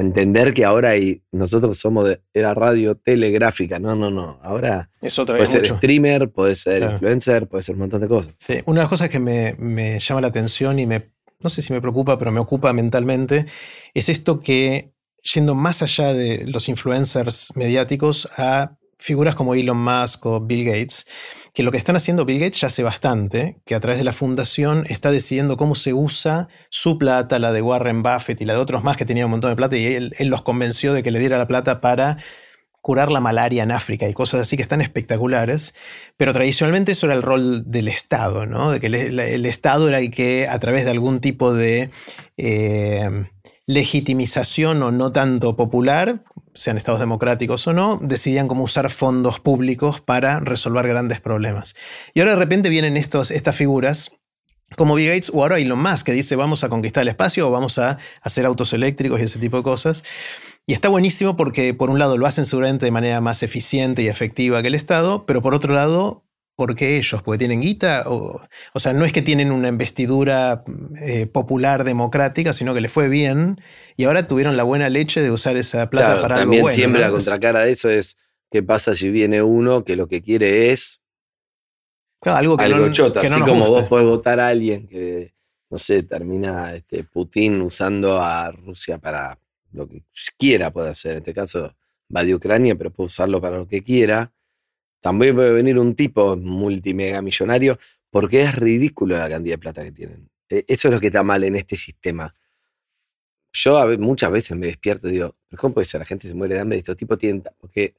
[0.00, 3.78] entender que ahora hay, nosotros somos de era radio telegráfica.
[3.78, 4.38] No, no, no.
[4.42, 8.34] Ahora es otra puede ser streamer, puede ser influencer, puede ser un montón de cosas.
[8.38, 11.62] Sí, una de las cosas que me, me llama la atención y me, no sé
[11.62, 13.46] si me preocupa, pero me ocupa mentalmente,
[13.94, 14.92] es esto que
[15.34, 21.06] yendo más allá de los influencers mediáticos a figuras como Elon Musk o Bill Gates,
[21.56, 24.12] que lo que están haciendo Bill Gates ya hace bastante, que a través de la
[24.12, 28.58] fundación está decidiendo cómo se usa su plata, la de Warren Buffett y la de
[28.58, 31.18] otros más que tenían un montón de plata, y él, los convenció de que le
[31.18, 32.18] diera la plata para
[32.82, 35.74] curar la malaria en África y cosas así que están espectaculares,
[36.18, 38.72] pero tradicionalmente eso era el rol del Estado, ¿no?
[38.72, 41.88] De que el, Estado era el que a través de algún tipo de
[42.36, 43.30] eh,
[43.64, 46.22] legitimización o no tanto popular,
[46.56, 51.74] sean estados democráticos o no, decidían cómo usar fondos públicos para resolver grandes problemas.
[52.14, 54.12] Y ahora de repente vienen estos, estas figuras
[54.76, 57.50] como Bill Gates o ahora Elon Musk, que dice vamos a conquistar el espacio o
[57.50, 60.02] vamos a hacer autos eléctricos y ese tipo de cosas.
[60.66, 64.08] Y está buenísimo porque por un lado lo hacen seguramente de manera más eficiente y
[64.08, 66.25] efectiva que el Estado, pero por otro lado
[66.56, 67.22] ¿Por qué ellos?
[67.22, 68.04] ¿Porque tienen guita?
[68.06, 68.40] O,
[68.72, 70.64] o, sea, no es que tienen una investidura
[71.02, 73.60] eh, popular democrática, sino que les fue bien
[73.96, 76.62] y ahora tuvieron la buena leche de usar esa plata para algo bueno.
[76.62, 78.16] También siempre la contracara de eso es
[78.50, 81.02] qué pasa si viene uno que lo que quiere es
[82.22, 85.34] algo que algo chota, así como vos podés votar a alguien que,
[85.70, 89.38] no sé, termina este, Putin usando a Rusia para
[89.72, 90.02] lo que
[90.38, 91.12] quiera puede hacer.
[91.12, 91.74] En este caso
[92.14, 94.32] va de Ucrania, pero puede usarlo para lo que quiera
[95.06, 97.78] también puede venir un tipo multimega millonario
[98.10, 100.28] porque es ridículo la cantidad de plata que tienen.
[100.48, 102.34] E, eso es lo que está mal en este sistema.
[103.52, 106.00] Yo muchas veces me despierto y digo, ¿cómo puede ser?
[106.00, 107.44] La gente se muere de hambre y estos tipos tienen...
[107.56, 107.94] Porque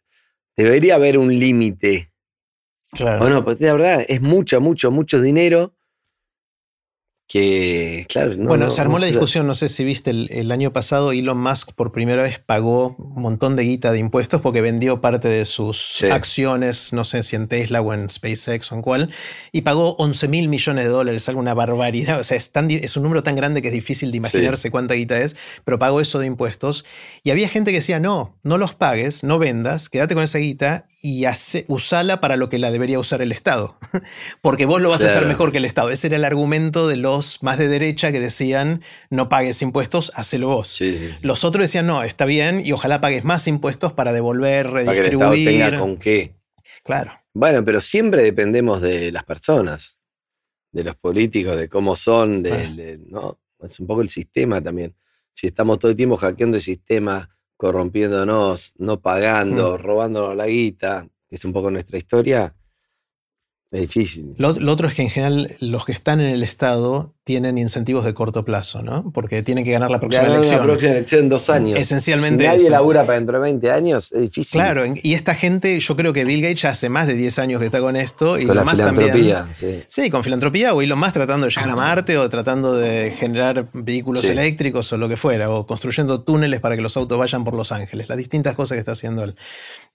[0.54, 2.12] debería haber un límite.
[2.92, 3.20] Claro.
[3.20, 5.77] Bueno, pues la verdad es mucho, mucho, mucho dinero
[7.28, 11.38] que, claro, Bueno, se armó la discusión, no sé si viste, el, año pasado Elon
[11.38, 15.44] Musk por primera vez pagó un montón de guita de impuestos porque vendió parte de
[15.44, 19.10] sus acciones, no sé si en Tesla o en SpaceX o en cuál,
[19.52, 22.22] y pagó 11 mil millones de dólares, alguna barbaridad.
[22.22, 25.20] O sea, es, es, un número tan grande que es difícil de imaginarse cuánta guita
[25.20, 25.36] es,
[25.66, 26.86] pero pagó eso de impuestos.
[27.24, 30.86] Y había gente que decía, no, no los pagues, no vendas, quédate con esa guita
[31.02, 33.78] y hace, usala para lo que la debería usar el Estado,
[34.42, 35.90] porque vos lo vas a hacer mejor que el Estado.
[35.90, 40.50] Ese era el argumento de los más de derecha que decían no pagues impuestos, hacelo
[40.50, 40.80] vos.
[41.22, 45.20] Los otros decían no, está bien y ojalá pagues más impuestos para devolver, redistribuir.
[45.20, 46.36] Para que el tenga con qué.
[46.84, 47.12] Claro.
[47.34, 50.00] Bueno, pero siempre dependemos de las personas,
[50.72, 53.40] de los políticos, de cómo son, de, ¿no?
[53.60, 54.96] Es un poco el sistema también.
[55.34, 59.82] Si estamos todo el tiempo hackeando el sistema, corrompiéndonos, no pagando, mm.
[59.82, 62.56] robándonos la guita, que es un poco nuestra historia,
[63.72, 64.36] es difícil.
[64.38, 68.14] Lo, otro es que en general los que están en el Estado tienen incentivos de
[68.14, 69.12] corto plazo, ¿no?
[69.14, 70.60] Porque tienen que ganar la próxima Ganar elección.
[70.62, 71.78] la próxima elección en dos años.
[71.78, 72.72] Esencialmente Si nadie eso.
[72.72, 74.60] labura para dentro de 20 años, es difícil.
[74.62, 77.60] Claro, y esta gente, yo creo que Bill Gates ya hace más de 10 años
[77.60, 79.12] que está con esto y Con lo la más también.
[79.14, 79.54] filantropía.
[79.54, 79.84] sí.
[80.04, 83.68] Sí, con filantropía o Elon Musk tratando de llegar a Marte o tratando de generar
[83.74, 84.32] vehículos Sí.
[84.32, 87.74] eléctricos o lo que fuera, o construyendo túneles para que los autos vayan por Los
[87.74, 89.36] Ángeles, las distintas cosas que está haciendo él.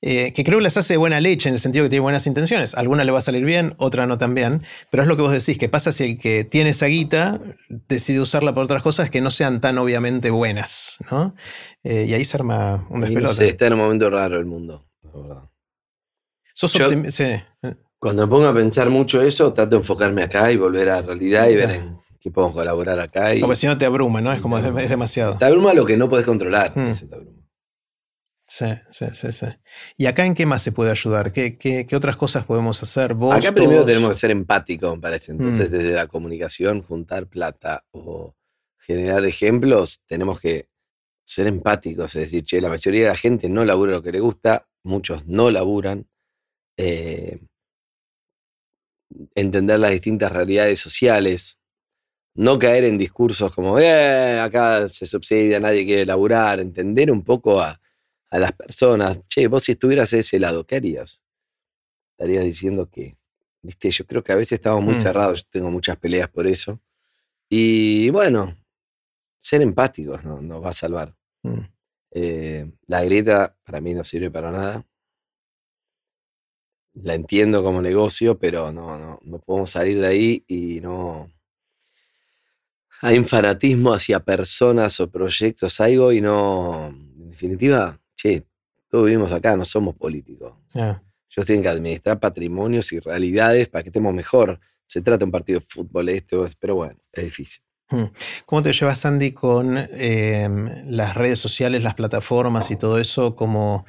[0.04, 2.26] Eh, que creo que las hace de buena leche en el sentido que tiene buenas
[2.26, 2.74] intenciones.
[2.74, 5.32] Algunas le va a salir bien, otra no tan bien, pero es lo que vos
[5.32, 7.21] decís, que pasa si el que tiene esa guita
[7.68, 11.34] decide usarla por otras cosas que no sean tan obviamente buenas, ¿no?
[11.82, 13.34] Eh, y ahí se arma un Y no despelote.
[13.34, 14.86] sé, está en un momento raro el mundo.
[15.02, 15.42] la verdad.
[16.54, 17.24] Sos Yo- sí.
[17.98, 21.06] Cuando me pongo a pensar mucho eso, trato de enfocarme acá y volver a la
[21.06, 21.82] realidad y ver Claro.
[21.82, 23.34] en qué podemos colaborar acá.
[23.34, 24.32] Y Como si no te abruma, ¿no?
[24.32, 25.38] Es como es, demasiado.
[25.38, 26.76] te abruma lo que no puedes controlar.
[26.76, 26.88] Mm.
[26.88, 27.41] eso te abruma.
[28.54, 29.46] Sí, sí, sí, sí.
[29.96, 31.32] ¿Y acá en qué más se puede ayudar?
[31.32, 33.14] ¿Qué, qué, qué otras cosas podemos hacer?
[33.14, 35.32] Vos, Acá primero tenemos que ser empáticos, me parece.
[35.32, 35.72] Entonces, Mm.
[35.72, 38.34] desde la comunicación, juntar plata o
[38.78, 40.68] generar ejemplos, tenemos que
[41.24, 42.14] ser empáticos.
[42.14, 45.26] Es decir, che, la mayoría de la gente no labura lo que le gusta, muchos
[45.26, 46.06] no laburan.
[46.76, 47.40] Eh,
[49.34, 51.58] entender las distintas realidades sociales.
[52.34, 56.60] No caer en discursos como, eh, acá se subsidia, nadie quiere laburar.
[56.60, 57.80] Entender un poco a,
[58.32, 59.18] a las personas.
[59.28, 61.20] Che, vos si estuvieras de ese lado, ¿qué harías?
[62.12, 63.16] Estarías diciendo que,
[63.62, 64.98] viste, yo creo que a veces estamos muy Mm.
[65.00, 66.80] cerrados, yo tengo muchas peleas por eso.
[67.50, 68.56] Y bueno,
[69.38, 70.40] ser empáticos ¿no?
[70.40, 71.14] nos va a salvar.
[71.42, 71.60] Mm.
[72.12, 74.86] Eh, la grieta para mí no sirve para nada.
[76.94, 81.30] La entiendo como negocio, pero no, no, no podemos salir de ahí y no.
[83.00, 86.88] Hay un fanatismo hacia personas o proyectos, algo, y no.
[86.88, 88.46] En definitiva, che,
[88.88, 90.52] todos vivimos acá, no somos políticos.
[90.74, 91.02] Ya.
[91.34, 94.60] Ellos tienen que administrar patrimonios y realidades para que estemos mejor.
[94.86, 97.62] Se trata de un partido de fútbol este, o- pero bueno, es difícil.
[98.46, 100.48] ¿Cómo te llevas, Sandy, con eh,
[100.86, 103.84] las redes sociales, las plataformas y todo eso como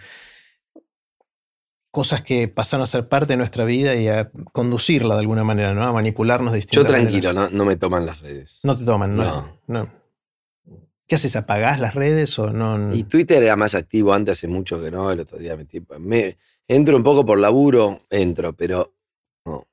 [1.91, 5.73] cosas que pasaron a ser parte de nuestra vida y a conducirla de alguna manera,
[5.73, 5.83] ¿no?
[5.83, 7.51] A manipularnos de Yo distintas tranquilo, maneras?
[7.51, 8.59] no, no me toman las redes.
[8.63, 9.23] No te toman, ¿no?
[9.23, 9.59] No.
[9.67, 10.02] no.
[11.07, 11.35] ¿Qué haces?
[11.35, 12.95] ¿Apagás las redes o no?
[12.95, 15.81] Y Twitter era más activo antes, hace mucho que no, el otro día metí.
[15.99, 16.37] Me,
[16.67, 18.93] entro un poco por laburo, entro, pero
[19.45, 19.67] no.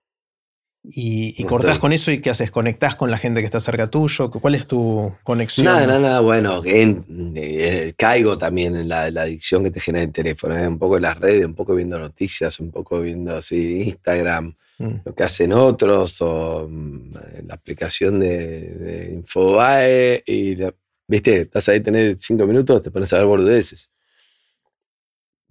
[0.83, 1.81] Y, y No cortás estoy.
[1.83, 2.51] con eso y ¿qué haces?
[2.51, 4.31] ¿Conectás con la gente que está cerca tuyo?
[4.31, 5.67] ¿Cuál es tu conexión?
[5.67, 9.81] Nada, nada, nada, bueno, que en- eh, caigo también en la, la adicción que te
[9.81, 10.67] genera el teléfono, ¿eh?
[10.67, 15.03] un poco en las redes, un poco viendo noticias, un poco viendo así Instagram, Mm.
[15.05, 17.13] lo que hacen otros, o mm,
[17.47, 20.73] la aplicación de, de Infobae, y la-
[21.11, 23.91] viste, estás ahí, tenés cinco minutos, te pones a ver boludeces.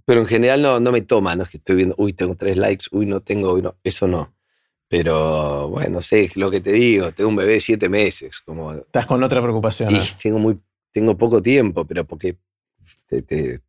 [0.06, 2.58] Pero en general no, no me toma, no es que estoy viendo, uy, tengo tres
[2.58, 4.34] likes, uy, no tengo, uy, no, eso no.
[4.88, 9.06] Pero bueno, sé lo que te digo, tengo un bebé de siete meses, como Estás
[9.06, 9.94] con otra preocupación.
[9.94, 10.04] y ¿no?
[10.22, 10.60] tengo muy
[10.92, 12.38] tengo poco tiempo, pero porque
[13.08, 13.62] te- te-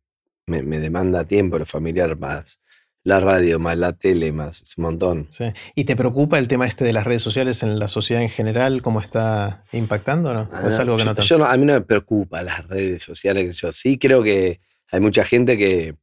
[0.47, 2.59] me, me demanda tiempo lo familiar más
[3.03, 5.27] la radio, más la tele, más es un montón.
[5.29, 5.45] Sí.
[5.75, 8.81] ¿Y te preocupa el tema este de las redes sociales en la sociedad en general?
[8.83, 10.33] ¿Cómo está impactando?
[10.33, 10.49] ¿no?
[10.63, 11.21] ¿O es Ah, algo que yo, no tanto?
[11.27, 13.55] yo no- a mí no me preocupa las redes sociales.
[13.57, 14.59] Yo sí creo que
[14.91, 15.95] hay mucha gente que,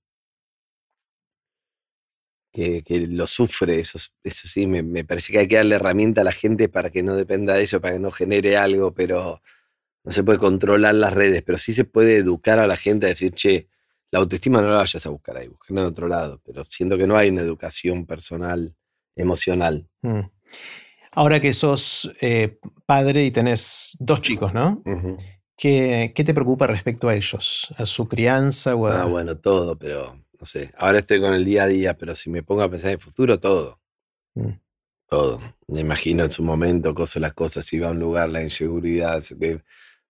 [2.53, 3.79] que, que lo sufre.
[3.79, 6.69] Eso, es- eso sí, me, me parece que hay que darle herramienta a la gente
[6.69, 9.41] para que no dependa de eso, para que no genere algo, pero
[10.05, 13.11] no se puede controlar las redes, pero sí se puede educar a la gente a
[13.11, 13.69] decir, che,
[14.11, 16.41] la autoestima no la vayas a buscar ahí, buscarla en otro lado.
[16.45, 18.75] Pero siento que no hay una educación personal,
[19.17, 19.89] emocional.
[20.03, 20.21] Mm.
[21.13, 24.83] Ahora que sos eh, padre y tenés dos chicos, ¿no?
[25.57, 27.73] ¿Qué, qué te preocupa respecto a ellos?
[27.77, 30.73] ¿A su crianza o a- Ah, bueno, todo, pero no sé.
[30.79, 33.01] Ahora estoy con el día a día, pero si me pongo a pensar en el
[33.01, 33.81] futuro, todo.
[34.35, 34.51] Mm.
[35.09, 35.41] Todo.
[35.67, 39.23] Me imagino en su momento, cosas, las cosas, si va a un lugar, la inseguridad,
[39.31, 39.63] de,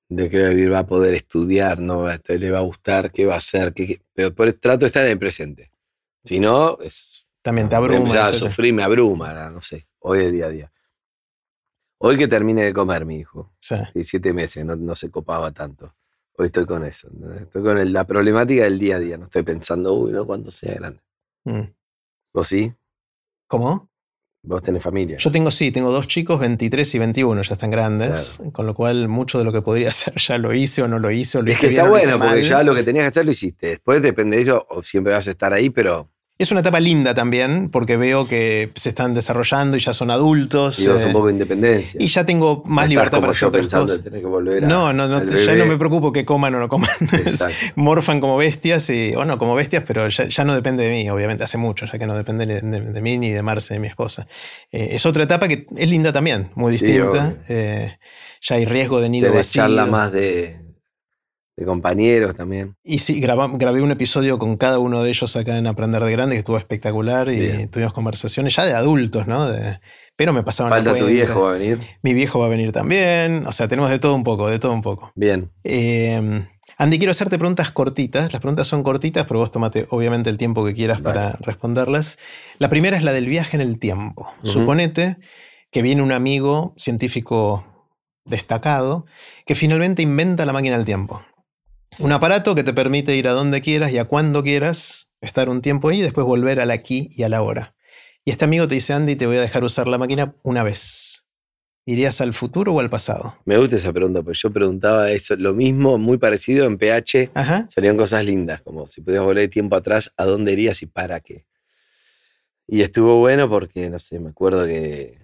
[0.09, 3.73] de que va a poder estudiar, no le va a gustar, qué va a hacer,
[3.75, 5.71] qué- pero por, trato de estar en el presente.
[6.25, 7.99] Si no, es, También te abruma.
[7.99, 9.87] empezar a eso te- sufrir, me abruma, no sé.
[10.01, 10.73] Hoy es día a día.
[12.01, 13.53] Hoy que termine de comer, mi hijo.
[13.59, 13.75] Sí.
[13.94, 15.94] 17 meses, no, no se copaba tanto.
[16.37, 17.09] Hoy estoy con eso.
[17.12, 17.33] ¿no?
[17.35, 19.16] Estoy con el- la problemática del día a día.
[19.18, 21.01] No estoy pensando, uy, no, cuando sea grande.
[21.44, 21.62] Mm.
[22.33, 22.73] ¿Vos sí?
[23.49, 23.88] ¿Cómo?
[24.48, 25.18] Vos tenés familia.
[25.18, 29.06] Yo tengo, sí, tengo dos chicos, 23 y 21, ya están grandes, con lo cual
[29.06, 31.50] mucho de lo que podría hacer ya lo hice o no lo hice o lo
[31.50, 32.42] es hice que bien está bueno, porque mal.
[32.42, 33.66] ya lo que tenías que hacer lo hiciste.
[33.66, 36.08] Después depende de ello, o siempre vas a estar ahí, pero
[36.40, 40.79] Es una etapa linda también, porque veo que se están desarrollando y ya son adultos.
[40.79, 42.01] Y eh, un poco de independencia.
[42.01, 43.98] y ya tengo más No libertad para hacer otras pensando cosas.
[43.98, 44.68] en tener que volver a.
[44.68, 46.88] No, no, no, ya no me preocupo que coman o no coman.
[47.12, 47.57] Exacto.
[47.74, 51.11] Morfan como bestias, y, o no como bestias, pero ya, ya no depende de mí,
[51.11, 53.80] obviamente, hace mucho, ya que no depende de, de- de mí ni de Marce, de
[53.80, 54.28] mi esposa.
[54.70, 57.34] Eh, es otra etapa que es linda también, muy distinta.
[57.49, 57.99] Eh,
[58.41, 59.62] ya hay riesgo de nido Tenés vacío.
[59.62, 60.57] charla más de,
[61.59, 62.76] de compañeros también.
[62.84, 66.36] Y sí, grabé un episodio con cada uno de ellos acá en Aprender de Grande,
[66.36, 67.68] que estuvo espectacular, y Bien.
[67.70, 69.50] tuvimos conversaciones ya de adultos, ¿no?
[69.50, 69.80] De-
[70.14, 71.78] pero me pasaban Falta tu viejo, va a venir.
[72.02, 73.46] Mi viejo va a venir también.
[73.46, 75.12] O sea, tenemos de todo un poco, de todo un poco.
[75.14, 75.50] Bien.
[75.64, 76.44] Eh,
[76.76, 78.32] Andy, quiero hacerte preguntas cortitas.
[78.32, 82.18] Las preguntas son cortitas, pero vos tomate obviamente el tiempo que quieras para responderlas.
[82.59, 84.28] La primera es la del viaje en el tiempo.
[84.42, 84.48] Ujú.
[84.48, 85.18] Suponete
[85.72, 87.64] que viene un amigo científico
[88.24, 89.06] destacado
[89.46, 91.22] que finalmente inventa la máquina del tiempo.
[91.99, 95.62] Un aparato que te permite ir a donde quieras y a cuando quieras, estar un
[95.62, 97.74] tiempo ahí y después volver al aquí y a la hora.
[98.24, 101.24] Y este amigo te dice, Andy, te voy a dejar usar la máquina una vez.
[101.86, 103.39] ¿Irías al futuro o al pasado?
[103.47, 107.30] Me gusta esa pregunta, porque yo preguntaba eso, lo mismo, muy parecido en PH.
[107.32, 107.66] Ajá.
[107.70, 111.47] Salían cosas lindas, como si pudieras volver tiempo atrás, ¿a dónde irías y para qué?
[112.66, 115.18] Y estuvo bueno porque, no sé, me acuerdo que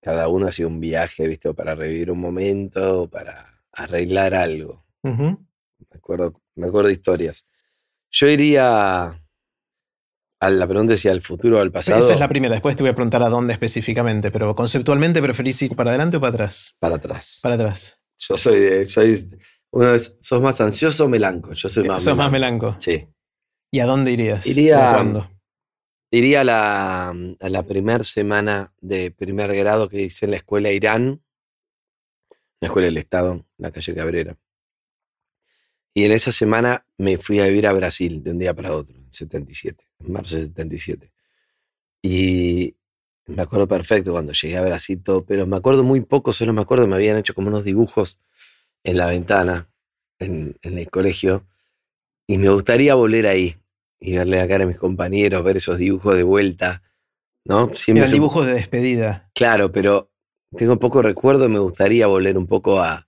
[0.00, 1.50] cada uno hacía un viaje, ¿viste?
[1.50, 4.84] O para revivir un momento, o para arreglar algo.
[5.02, 5.36] Me
[5.94, 7.46] acuerdo, me acuerdo de historias.
[8.10, 9.06] Yo iría
[10.42, 11.98] a la pregunta si al futuro o al pasado.
[11.98, 12.54] Esa es la primera.
[12.54, 16.20] Después te voy a preguntar a dónde específicamente, pero conceptualmente preferís ir para adelante o
[16.20, 16.76] para atrás.
[16.78, 17.38] Para atrás.
[17.42, 18.02] Para atrás.
[18.18, 19.18] Yo soy de, soy
[19.70, 21.52] uno de- sos más ansioso o melanco.
[21.52, 22.66] Yo soy más Sos más melanco.
[22.66, 22.80] melanco.
[22.80, 23.06] Sí.
[23.72, 24.46] ¿Y a dónde irías?
[24.46, 25.30] Iría-.
[26.12, 30.72] Iría a la, a la primera semana de primer grado que hice en la escuela
[30.72, 31.22] Irán,
[32.60, 34.36] la escuela del Estado, en la calle Cabrera.
[35.94, 38.96] Y en esa semana me fui a vivir a Brasil de un día para otro,
[38.96, 41.10] en 77, en marzo de 77.
[42.02, 42.76] Y
[43.26, 46.60] me acuerdo perfecto cuando llegué a Brasil todo, pero me acuerdo muy poco, solo me
[46.60, 48.20] acuerdo me habían hecho como unos dibujos
[48.84, 49.68] en la ventana,
[50.18, 51.46] en, en el colegio,
[52.26, 53.56] y me gustaría volver ahí
[53.98, 56.82] y verle la cara a mis compañeros, ver esos dibujos de vuelta,
[57.44, 57.74] ¿no?
[57.74, 59.30] Siempre Eran dibujos de despedida.
[59.34, 60.10] Claro, pero
[60.56, 63.06] tengo poco recuerdo, me gustaría volver un poco a,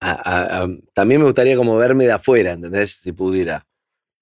[0.00, 2.92] a- a- a- También me gustaría como verme de afuera, ¿entendés?
[2.96, 3.66] Si pudiera.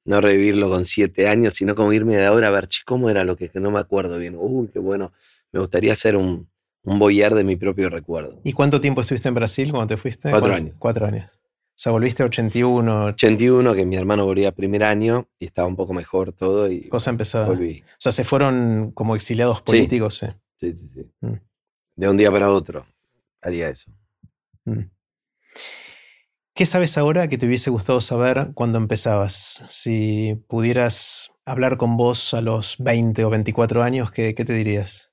[0.04, 3.22] No revivirlo con siete años, sino como irme de ahora a ver, che, ¿cómo era
[3.24, 4.34] lo que, que no me acuerdo bien?
[4.36, 5.12] Uy, qué bueno.
[5.52, 6.48] Me gustaría ser un,
[6.82, 8.40] un boyar de mi propio recuerdo.
[8.42, 10.30] ¿Y cuánto tiempo estuviste en Brasil cuando te fuiste?
[10.30, 10.74] Cuatro ¿Cuán- años.
[10.78, 11.30] Cuatro años.
[11.74, 15.74] O sea, volviste a 81, 81, que mi hermano volvía primer año y estaba un
[15.76, 17.46] poco mejor todo y cosa empezada.
[17.46, 17.82] volví.
[17.88, 20.18] O sea, se fueron como exiliados políticos.
[20.18, 20.26] sí.
[20.58, 21.10] Sí, sí, sí.
[21.20, 21.32] Mm.
[21.96, 22.86] De un día para otro
[23.42, 23.90] haría eso.
[24.64, 24.90] Mm.
[26.54, 29.62] ¿Qué sabes ahora que te hubiese gustado saber cuando empezabas?
[29.66, 35.12] Si pudieras hablar con vos a los 20 o 24 años, ¿qué, qué te dirías?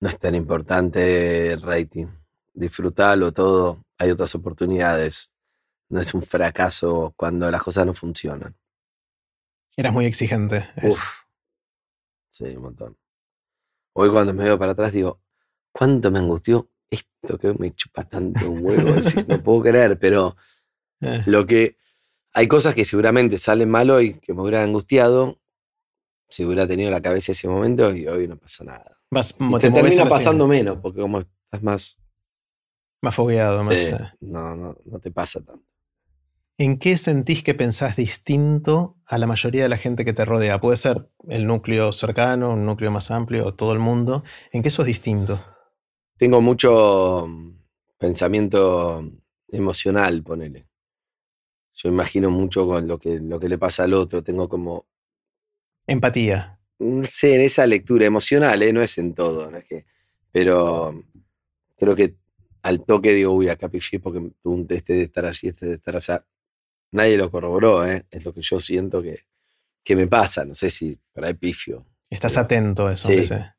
[0.00, 2.06] No es tan importante el rating.
[2.52, 3.84] Disfrutalo todo.
[3.98, 5.32] Hay otras oportunidades.
[5.88, 8.54] No es un fracaso cuando las cosas no funcionan.
[9.76, 10.68] Eras muy exigente.
[10.82, 11.00] Uf.
[12.30, 12.96] Sí, un montón.
[13.94, 15.20] Hoy cuando me veo para atrás digo,
[15.72, 18.94] ¿cuánto me angustió esto que me chupa tanto un huevo?
[18.96, 20.36] Decís, no puedo creer, pero
[21.00, 21.76] eh, lo que...
[22.32, 25.40] Hay cosas que seguramente salen mal hoy, que me hubieran angustiado,
[26.28, 28.98] si hubiera tenido la cabeza ese momento y hoy no pasa nada.
[29.10, 31.98] vas, Y mo- te termina pasando menos, porque como estás más...
[33.02, 33.64] más fogueado.
[33.64, 33.98] Más, Sí, eh.
[34.20, 35.64] no, no, no te pasa tanto.
[36.56, 40.60] ¿En qué sentís que pensás distinto a la mayoría de la gente que te rodea?
[40.60, 44.22] Puede ser el núcleo cercano, un núcleo más amplio, todo el mundo.
[44.52, 45.42] ¿En qué sos distinto?
[46.20, 47.52] Tengo mucho mm,
[47.96, 49.10] pensamiento
[49.48, 50.66] emocional, ponele.
[51.72, 54.22] Yo imagino mucho con lo que, lo que le pasa al otro.
[54.22, 54.84] Tengo como,
[55.86, 56.60] Empatía.
[56.78, 58.70] no sé, en esa lectura emocional, ¿eh?
[58.70, 59.86] no es en todo, no es que,
[60.30, 61.02] pero
[61.78, 62.16] creo que
[62.60, 65.96] al toque digo, uy, acá pifié porque tú, este de estar así, este de estar
[65.96, 66.12] así.
[66.92, 68.04] Nadie lo corroboró, ¿eh?
[68.10, 69.20] es lo que yo siento que,
[69.82, 70.44] que me pasa.
[70.44, 71.86] No sé si por ahí pifio.
[72.10, 73.08] Estás Pero- atento a eso.
[73.08, 73.24] Sí.
[73.24, 73.56] sea.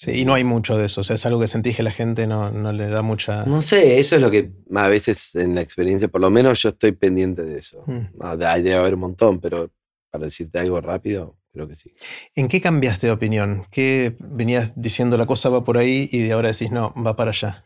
[0.00, 1.00] Sí, y no hay mucho de eso.
[1.00, 3.44] O sea, es algo que sentís que la gente no, no le da mucha.
[3.46, 6.68] No sé, eso es lo que a veces en la experiencia, por lo menos yo
[6.68, 7.82] estoy pendiente de eso.
[7.84, 8.36] Mm.
[8.38, 9.72] De- debe haber un montón, pero
[10.08, 11.92] para decirte algo rápido, creo que sí.
[12.36, 13.66] ¿En qué cambiaste de opinión?
[13.72, 17.30] ¿Qué venías diciendo la cosa va por ahí y de ahora decís no, va para
[17.32, 17.64] allá?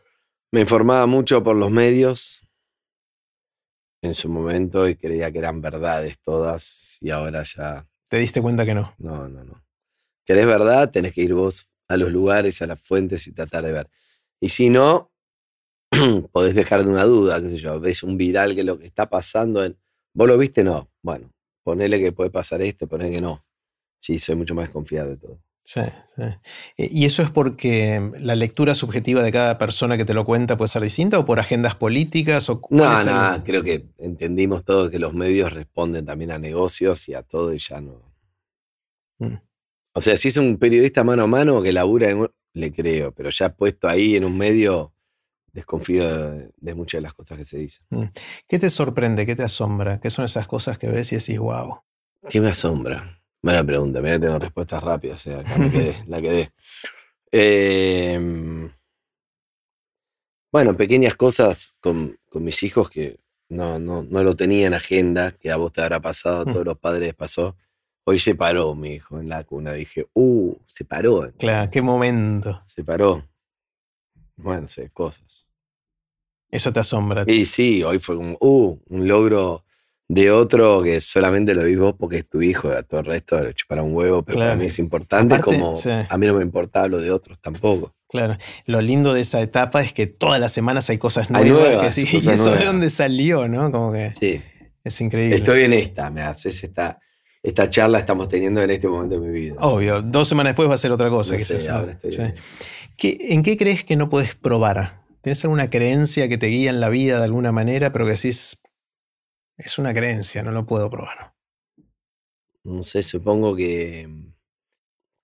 [0.51, 2.47] Me informaba mucho por los medios
[4.01, 8.65] en su momento y creía que eran verdades todas y ahora ya Te diste cuenta
[8.65, 8.95] que no.
[8.97, 9.63] no, no, no.
[10.25, 10.89] ¿Querés verdad?
[10.89, 13.89] Tenés que ir vos a los lugares, a las fuentes y tratar de ver.
[14.41, 15.11] Y si no,
[16.31, 19.09] podés dejar de una duda, qué sé yo, ves un viral que lo que está
[19.09, 19.77] pasando en...
[20.13, 20.63] ¿Vos lo viste?
[20.63, 20.89] No.
[21.01, 21.31] Bueno,
[21.63, 23.45] ponele que puede pasar esto, ponele que no.
[23.99, 25.39] Sí, soy mucho más desconfiado de todo.
[25.65, 25.79] Sí,
[26.13, 26.21] sí.
[26.77, 30.57] Eh, ¿Y eso es porque la lectura subjetiva de cada persona que te lo cuenta
[30.57, 32.49] puede ser distinta o por agendas políticas?
[32.49, 36.37] O No, es el- no, creo que entendimos todo que los medios responden también a
[36.37, 38.01] negocios y a todo y ya no.
[39.19, 39.35] Mm.
[39.93, 43.11] O sea, si es un periodista mano a mano que labura en un- le creo,
[43.13, 44.93] pero ya puesto ahí en un medio,
[45.51, 47.85] desconfío de, de muchas de las cosas que se dicen.
[48.47, 49.25] ¿Qué te sorprende?
[49.25, 49.99] ¿Qué te asombra?
[49.99, 51.79] ¿Qué son esas cosas que ves y decís, wow?
[52.29, 53.19] ¿Qué me asombra?
[53.41, 56.51] Buena pregunta, mira, tengo respuestas rápidas, o sea, acá me quedé, la quedé.
[57.31, 58.69] Eh,
[60.51, 63.19] bueno, pequeñas cosas con, con mis hijos que
[63.49, 66.53] no, no, no lo tenía en agenda, que a vos te habrá pasado, a Mm.
[66.53, 67.57] todos los padres pasó.
[68.05, 72.61] Hoy se paró mi hijo en la cuna, dije, uh, se paró, Claro, qué momento.
[72.67, 73.23] se paró.
[74.35, 75.47] Bueno, sé, cosas.
[76.51, 77.23] Eso te asombra.
[77.27, 79.63] Y sí, hoy fue como, uh, un logro
[80.07, 83.41] de otro que solamente lo vi vos porque es tu hijo, a todo el resto
[83.41, 85.89] le para un huevo, pero para mí es importante Aparte, como sí.
[85.89, 87.95] a mí no me importaba lo de otros tampoco.
[88.09, 88.37] Claro.
[88.65, 91.77] Lo lindo de esa etapa es que todas las semanas hay cosas Hay nuevas.
[91.85, 92.65] que sí, cosas y eso de nuevas.
[92.65, 93.71] dónde salió, ¿no?
[93.71, 94.41] Como que Sí,
[94.83, 95.37] es increíble.
[95.37, 96.99] estoy en esta, me haces esta,
[97.43, 99.55] esta charla estamos teniendo en este momento de mi vida.
[99.59, 101.33] Obvio, dos semanas después va a ser otra cosa.
[101.33, 101.79] No que sé, se sabe.
[101.79, 102.21] ahora estoy Sí.
[102.21, 102.35] en-
[102.95, 105.01] ¿Qué- ¿En qué crees que no puedes probar?
[105.21, 108.61] ¿Tienes alguna creencia que te guía en la vida de alguna manera, pero que decís,
[109.57, 111.33] es una creencia, no lo puedo probar?
[112.65, 114.33] no sé, supongo que mm,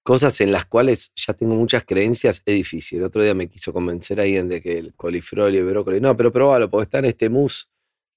[0.04, 3.00] cosas en las cuales ya tengo muchas creencias es difícil.
[3.00, 6.18] El otro día me quiso convencer alguien de que el coliflor y el brócoli, no,
[6.18, 7.68] pero probalo, porque está en este mousse.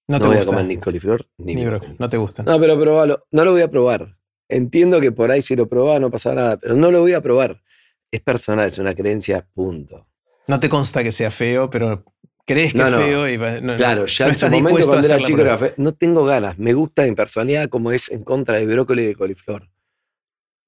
[0.08, 1.96] No, No, te voy a comer ni coliflor ni, Ni brócoli.
[1.98, 2.42] no te gusta.
[2.42, 3.24] No, pero probalo.
[3.30, 4.16] No lo voy a probar.
[4.48, 7.20] Entiendo que por ahí si lo probaba no pasa nada, pero no lo voy a
[7.20, 7.62] probar.
[8.10, 10.06] Es personal, es una creencia, punto.
[10.48, 12.04] No te consta que sea feo, pero
[12.44, 12.96] crees que No, es no.
[12.98, 16.24] feo y no- Claro, ya en su momento cuando era chico era fe- no tengo
[16.24, 16.58] ganas.
[16.58, 19.68] Me gusta mi personalidad como es en contra de brócoli y de coliflor.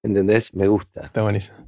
[0.03, 0.55] ¿Entendés?
[0.55, 1.03] Me gusta.
[1.07, 1.59] Está buenísimo.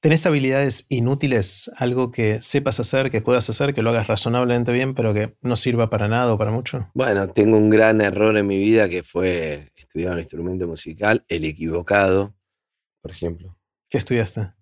[0.00, 1.70] ¿Tenés habilidades inútiles?
[1.76, 5.56] Algo que sepas hacer, que puedas hacer, que lo hagas razonablemente bien, pero que no
[5.56, 6.90] sirva para nada o para mucho?
[6.94, 11.44] Bueno, tengo un gran error en mi vida que fue estudiar un instrumento musical, el
[11.44, 12.34] equivocado,
[13.02, 13.58] por ejemplo.
[13.90, 14.52] ¿Qué estudiaste?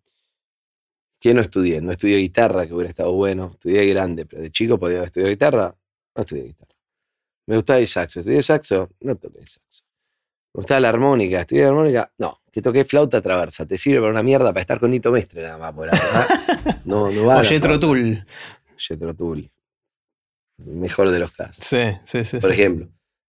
[1.20, 1.80] ¿Qué no estudié?
[1.80, 3.50] No estudié guitarra, que hubiera estado bueno.
[3.52, 5.76] Estudié grande, pero de chico podía haber estudiado guitarra.
[6.16, 6.74] No estudié guitarra.
[7.46, 8.20] Me gustaba el saxo.
[8.20, 8.90] ¿Estudié saxo?
[9.00, 9.84] No toqué saxo.
[10.54, 11.42] Me gustaba la armónica.
[11.42, 12.12] ¿Estudié armónica?
[12.18, 12.40] No.
[12.58, 13.64] Te toqué flauta traversa.
[13.66, 15.72] Te sirve para una mierda para estar con Nito Mestre nada más.
[15.72, 15.88] Por
[16.86, 17.78] no, no va O flauta.
[17.78, 18.24] Tull.
[18.76, 19.48] Jethro Tull.
[20.64, 21.64] Mejor de los casos.
[21.64, 22.38] Sí, sí, sí.
[22.38, 22.60] Por sí.
[22.60, 22.88] ejemplo,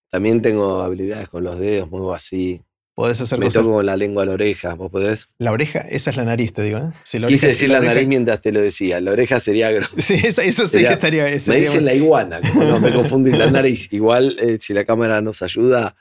[0.09, 2.63] también tengo habilidades con los dedos, muevo así.
[2.95, 3.61] Podés hacer Me cosas.
[3.61, 4.73] toco con la lengua a la oreja.
[4.73, 5.27] ¿Vos podés?
[5.37, 6.79] La oreja, esa es la nariz, te digo.
[6.79, 6.91] ¿eh?
[7.03, 8.99] Si la oreja- Quise si decir la oreja- nariz mientras te lo decía.
[8.99, 9.91] La oreja sería grosa.
[9.99, 11.23] Sí, eso, eso sí Sería- que estaría.
[11.25, 13.93] Me dicen la iguana, como no me confundí la nariz.
[13.93, 15.95] Igual, eh, si la cámara nos ayuda,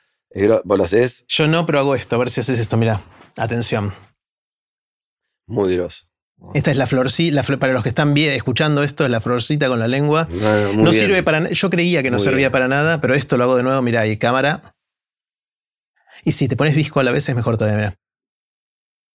[0.65, 1.27] ¿vos lo haces?
[1.29, 2.79] Yo no, pero hago esto, a ver si haces esto.
[2.79, 3.05] Mira,
[3.39, 3.95] atención.
[5.47, 6.05] Muy grosso.
[6.55, 9.81] Esta es la florcita, para los que están bien, escuchando esto, es la florcita con
[9.81, 10.29] la lengua.
[10.31, 12.53] No, no, sirve para Yo creía que no Muy servía bien.
[12.53, 13.83] para nada, pero esto lo hago de nuevo.
[13.83, 14.77] Mira, y cámara.
[16.25, 17.77] Y si te pones visco a la vez es mejor todavía.
[17.79, 17.95] Mira.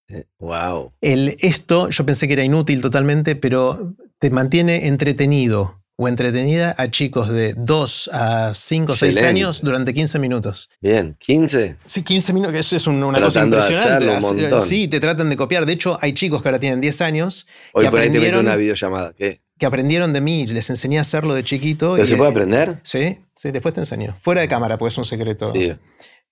[0.09, 0.93] Eh, Wow.
[0.99, 6.89] El, esto yo pensé que era inútil totalmente, pero te mantiene entretenido o entretenida a
[6.89, 9.27] chicos de 2 a 5 o 6 Excelente.
[9.29, 10.69] años durante 15 minutos.
[10.81, 11.15] Bien.
[11.19, 11.75] 15.
[11.85, 14.53] Sí, 15 minutos, eso es un- una cosa Tratando de impresionante.
[14.55, 14.61] un.
[14.61, 15.65] Sí, te tratan de copiar.
[15.65, 18.21] De hecho, hay chicos que ahora tienen 10 años Hoy Que por ahí te meto
[18.25, 19.13] aprendieron- una videollamada.
[19.17, 19.41] ¿Qué?
[19.59, 21.93] que aprendieron de mí, les enseñé a hacerlo de chiquito.
[21.93, 22.79] ¿Pero y- se puede aprender?
[22.83, 24.17] Sí, sí, después te enseño.
[24.21, 25.51] Fuera de cámara, pues es un secreto.
[25.53, 25.73] Sí.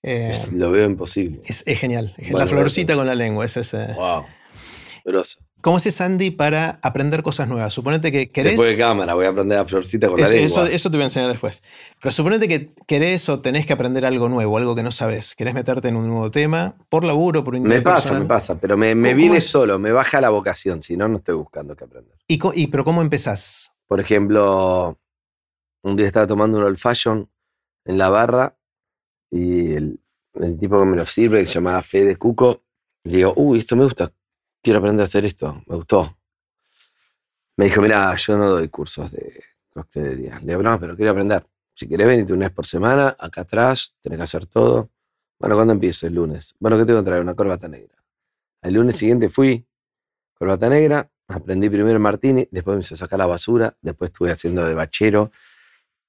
[0.03, 1.39] Eh, es- lo veo imposible.
[1.45, 2.13] es, es genial.
[2.17, 2.97] Bueno, la florcita gracias.
[2.97, 3.45] con la lengua.
[3.45, 3.93] Es ese.
[3.93, 4.25] Wow.
[5.05, 5.39] Grosso.
[5.61, 7.71] ¿Cómo haces, Andy, para aprender cosas nuevas?
[7.73, 8.53] Suponete que querés.
[8.53, 10.45] Después de cámara, voy a aprender a florcita con la Es- lengua.
[10.45, 11.61] eso, eso te voy a enseñar después.
[12.01, 15.35] Pero suponete que querés o tenés que aprender algo nuevo, algo que no sabes.
[15.35, 18.21] Querés meterte en un nuevo tema, por laburo, por Me interés pasa, personal.
[18.23, 19.47] me pasa, pero me, me ¿Cómo viene es?
[19.47, 22.15] solo, me baja la vocación, si no, no estoy buscando qué aprender.
[22.27, 23.71] ¿Y, y- pero cómo empezás?
[23.87, 24.97] Por ejemplo,
[25.83, 27.29] un día estaba tomando un old fashion
[27.85, 28.55] en la barra
[29.31, 29.99] y el,
[30.35, 32.63] el tipo que me lo sirve, que se llamaba Fede Cuco,
[33.03, 34.11] le digo, uy, esto me gusta,
[34.61, 36.17] quiero aprender a hacer esto, me gustó.
[37.57, 40.39] Me dijo, mira, yo no doy cursos de coctelería.
[40.39, 41.45] Le digo, no, pero quiero aprender.
[41.73, 44.89] Si querés venirte una vez por semana, acá atrás, tenés que hacer todo.
[45.39, 46.07] Bueno, ¿cuándo empiezo?
[46.07, 46.55] El lunes.
[46.59, 47.21] Bueno, ¿qué tengo que traer?
[47.21, 47.95] Una corbata negra.
[48.61, 49.65] El lunes siguiente fui,
[50.33, 54.63] corbata negra, aprendí primero en Martini, después me hizo sacar la basura, después estuve haciendo
[54.65, 55.31] de bachero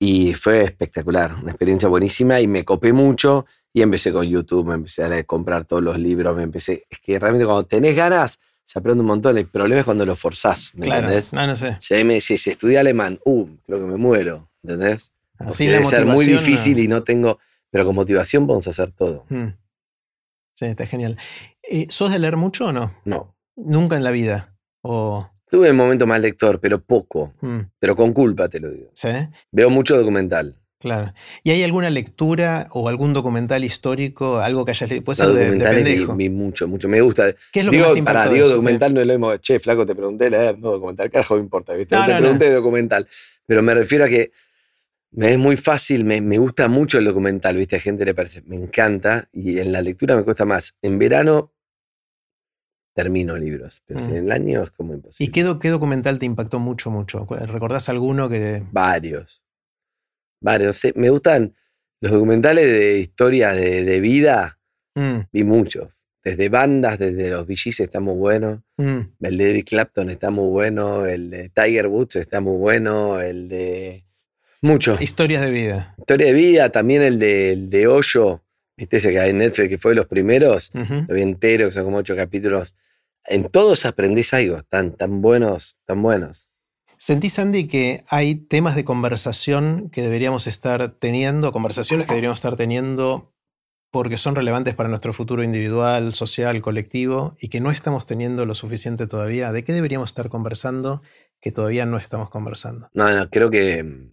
[0.05, 4.75] y fue espectacular, una experiencia buenísima y me copé mucho y empecé con YouTube, me
[4.75, 8.81] empecé a comprar todos los libros, me empecé, es que realmente cuando tenés ganas se
[8.81, 11.33] aprende un montón, el problema es cuando lo forzás, ¿me Claro, entendés?
[11.33, 11.77] no, no sé.
[11.79, 15.13] Si me decís, estudié alemán, uh, creo que me muero, ¿entendés?
[15.39, 16.83] Así debe ser muy difícil no.
[16.83, 17.39] y no tengo,
[17.71, 19.25] pero con motivación podemos hacer todo.
[19.29, 19.55] Mm.
[20.57, 21.17] Sí, está genial.
[21.63, 22.93] Eh, ¿Sos de leer mucho o no?
[23.05, 23.37] No.
[23.55, 24.57] Nunca en la vida.
[24.81, 25.31] O.
[25.53, 27.35] Tuve un momento más lector, pero poco.
[27.43, 28.89] mm, Pero con culpa, te lo digo.
[28.95, 29.11] sí,
[29.51, 30.57] Veo mucho documental.
[30.79, 31.13] claro.
[31.45, 35.05] ¿Y hay alguna lectura o algún documental histórico, algo que hayas leído?
[35.05, 36.89] Puede No, ser de, de documentales mucho, mucho.
[36.89, 37.35] Me gusta.
[37.53, 37.93] ¿Qué es lo que más
[38.25, 38.55] te de digo eso?
[38.57, 39.37] documental no es lo mismo.
[39.37, 41.11] Che, flaco, te pregunté leer, no documental.
[41.11, 41.95] Carajo, me importa, ¿viste?
[41.95, 43.07] No, te no, pregunté de documental.
[43.45, 44.33] Pero me refiero a que
[45.11, 47.77] me es muy fácil, me, me gusta mucho el documental, ¿viste?
[47.77, 49.29] A gente le parece, me encanta.
[49.35, 50.75] Y en la lectura me cuesta más.
[50.81, 51.53] En verano
[52.95, 54.15] termino libros, pero si Mm.
[54.17, 55.33] en el año es como ¿Y imposible.
[55.33, 57.27] qué, do- qué documental te impactó mucho, mucho?
[57.29, 58.63] ¿Recordás alguno que.?
[58.71, 59.43] Varios.
[60.41, 60.77] Varios.
[60.77, 61.55] Sí, Me gustan
[62.01, 64.59] los documentales de historias de, de vida,
[64.95, 65.89] Mm, vi muchos.
[66.23, 68.63] Desde bandas, desde los VGs está muy bueno.
[68.77, 71.07] mm, El de Eric Clapton está muy bueno.
[71.07, 73.19] El de Tiger Woods está muy bueno.
[73.21, 74.05] El de.
[74.61, 75.01] Muchos.
[75.01, 75.95] Historias de vida.
[75.99, 78.43] Historia de vida, también el de, el de Hoyo.
[78.77, 80.71] ¿Viste ese que hay en Netflix que fue de los primeros?
[80.75, 82.75] Lo vi entero, que son como ocho capítulos.
[83.25, 84.63] En todos aprendés algo.
[84.63, 86.49] Tan, tan buenos, tan buenos.
[86.99, 92.57] ¿Sentís, Andy, que hay temas de conversación que deberíamos estar teniendo, conversaciones que deberíamos estar
[92.57, 93.33] teniendo
[93.91, 98.55] porque son relevantes para nuestro futuro individual, social, colectivo, y que no estamos teniendo lo
[98.55, 99.53] suficiente todavía?
[99.53, 101.03] ¿De qué deberíamos estar conversando
[101.41, 102.89] que todavía no estamos conversando?
[102.95, 104.11] No, no, creo que.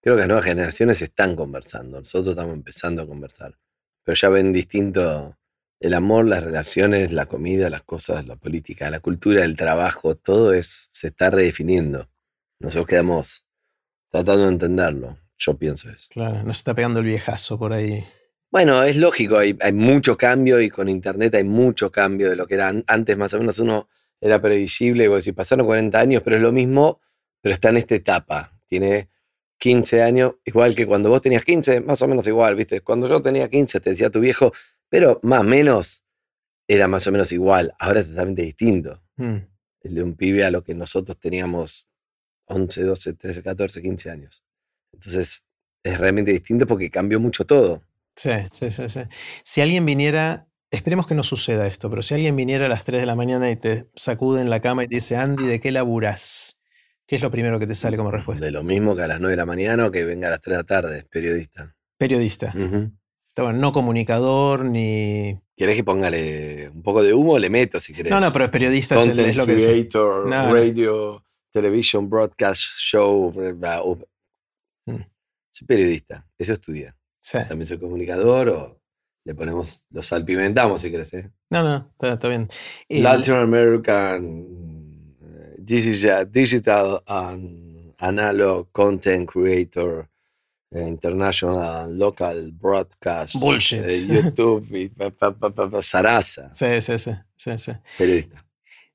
[0.00, 1.98] Creo que las nuevas generaciones están conversando.
[1.98, 3.56] Nosotros estamos empezando a conversar.
[4.04, 5.36] Pero ya ven distinto
[5.80, 10.52] el amor, las relaciones, la comida, las cosas, la política, la cultura, el trabajo, todo
[10.54, 12.08] es, se está redefiniendo.
[12.60, 13.44] Nosotros quedamos
[14.10, 15.18] tratando de entenderlo.
[15.38, 16.06] Yo pienso eso.
[16.10, 18.04] Claro, nos está pegando el viejazo por ahí.
[18.50, 22.46] Bueno, es lógico, hay, hay mucho cambio y con internet hay mucho cambio de lo
[22.46, 23.88] que era an- antes, más o menos uno
[24.20, 27.00] era previsible, y vos decís, pasaron 40 años, pero es lo mismo,
[27.40, 28.52] pero está en esta etapa.
[28.68, 29.08] Tiene
[29.62, 32.80] 15 años, igual que cuando vos tenías 15, más o menos igual, ¿viste?
[32.80, 34.52] Cuando yo tenía 15, te decía tu viejo,
[34.88, 36.04] pero más o menos
[36.66, 37.72] era más o menos igual.
[37.78, 39.00] Ahora es totalmente distinto.
[39.14, 39.36] Mm,
[39.82, 41.86] El de un pibe a lo que nosotros teníamos
[42.46, 44.42] 11, 12, 13, 14, 15 años.
[44.92, 45.44] Entonces,
[45.84, 47.84] es realmente distinto porque cambió mucho todo.
[48.16, 49.02] Sí, sí, sí, sí.
[49.44, 53.00] Si alguien viniera, esperemos que no suceda esto, pero si alguien viniera a las 3
[53.00, 55.70] de la mañana y te sacude en la cama y te dice, Andy, ¿de qué
[55.70, 56.58] laburas?
[57.12, 58.46] ¿Qué es lo primero que te sale como respuesta?
[58.46, 60.40] De lo mismo que a las 9 de la mañana o que venga a las
[60.40, 61.76] 3 de la tarde, periodista.
[61.98, 62.54] Periodista.
[62.54, 65.38] Bueno, no comunicador ni.
[65.54, 67.38] ¿Querés que póngale un poco de humo?
[67.38, 68.10] Le meto si querés.
[68.10, 69.66] No, no, pero es periodista, es, el- es lo que es.
[69.66, 70.54] creator, No, no.
[70.54, 73.30] radio, television, broadcast, show.
[74.86, 74.96] Mm.
[75.50, 76.96] Soy periodista, eso estudia.
[77.22, 77.36] Sí.
[77.46, 78.80] También soy comunicador o
[79.26, 81.12] le ponemos, lo salpimentamos si querés.
[81.12, 81.30] ¿eh?
[81.50, 82.48] No, no, está, está bien.
[82.88, 84.46] El- Latin American
[85.70, 90.08] eh, a digital and analog content creator,
[90.74, 93.84] international, local broadcast, Bullshit.
[93.84, 97.72] eh, YouTube, y pa, pa, pa, Sarasa, sí, sí, sí, sí, sí.
[97.98, 98.41] periodista.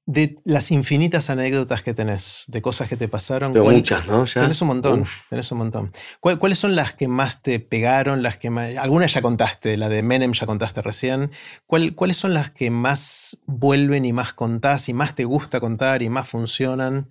[0.09, 3.51] De las infinitas anécdotas que tenés, de cosas que te pasaron.
[3.51, 4.23] ¿cuál- muchas, ¿no?
[4.23, 4.39] Ya.
[4.41, 5.27] Tenés un montón, Uf.
[5.29, 5.91] tenés un montón.
[6.21, 8.23] ¿Cuál- ¿Cuáles son las que más te pegaron?
[8.23, 11.31] Las que más, algunas ya contaste, la de Menem ya contaste recién.
[11.65, 16.01] ¿Cuál- ¿Cuáles son las que más vuelven y más contás y más te gusta contar
[16.01, 17.09] y más funcionan?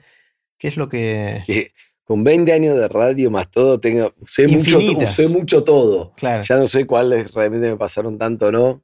[0.56, 1.70] ¿Qué es lo que...
[2.02, 5.12] Con 20 años de radio más todo, tengo, sé, mucho, Infinitas.
[5.14, 6.12] sé mucho todo.
[6.16, 8.82] Claro, Ya no sé cuáles realmente me pasaron tanto o no.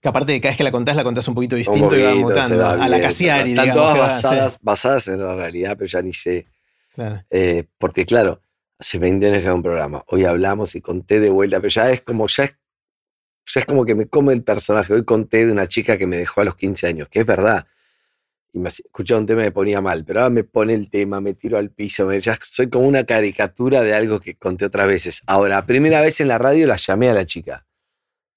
[0.00, 2.14] Que aparte de cada vez que la contás, la contás un poquito distinto y va
[2.14, 2.56] mutando.
[2.56, 3.00] va a la.
[3.00, 3.94] Casiari, Están digamos.
[3.94, 6.46] todas basadas, basadas en la realidad, pero ya ni sé.
[6.94, 7.22] claro.
[7.30, 8.40] Eh, porque claro,
[8.78, 10.02] hace 20 años que hago un programa.
[10.06, 12.56] Hoy hablamos y conté de vuelta, pero ya es como, ya es,
[13.46, 14.94] ya es como que me come el personaje.
[14.94, 17.66] Hoy conté de una chica que me dejó a los 15 años, que es verdad.
[18.52, 21.20] Y me escuchaba un tema y me ponía mal, pero ahora me pone el tema,
[21.20, 24.88] me tiro al piso, me, ya soy como una caricatura de algo que conté otras
[24.88, 25.22] veces.
[25.26, 27.66] Ahora, primera vez en la radio la llamé a la chica.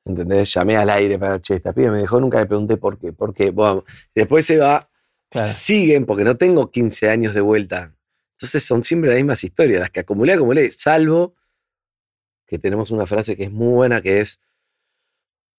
[0.05, 0.53] ¿Entendés?
[0.53, 3.13] Llamé al aire para, che, esta piba me dejó, nunca le pregunté por qué.
[3.13, 3.51] ¿Por qué?
[3.51, 4.89] Bueno, después se va,
[5.29, 5.47] claro.
[5.47, 7.95] siguen, porque no tengo 15 años de vuelta.
[8.37, 11.35] Entonces son siempre las mismas historias, las que acumulé, acumulé, salvo
[12.45, 14.39] que tenemos una frase que es muy buena, que es,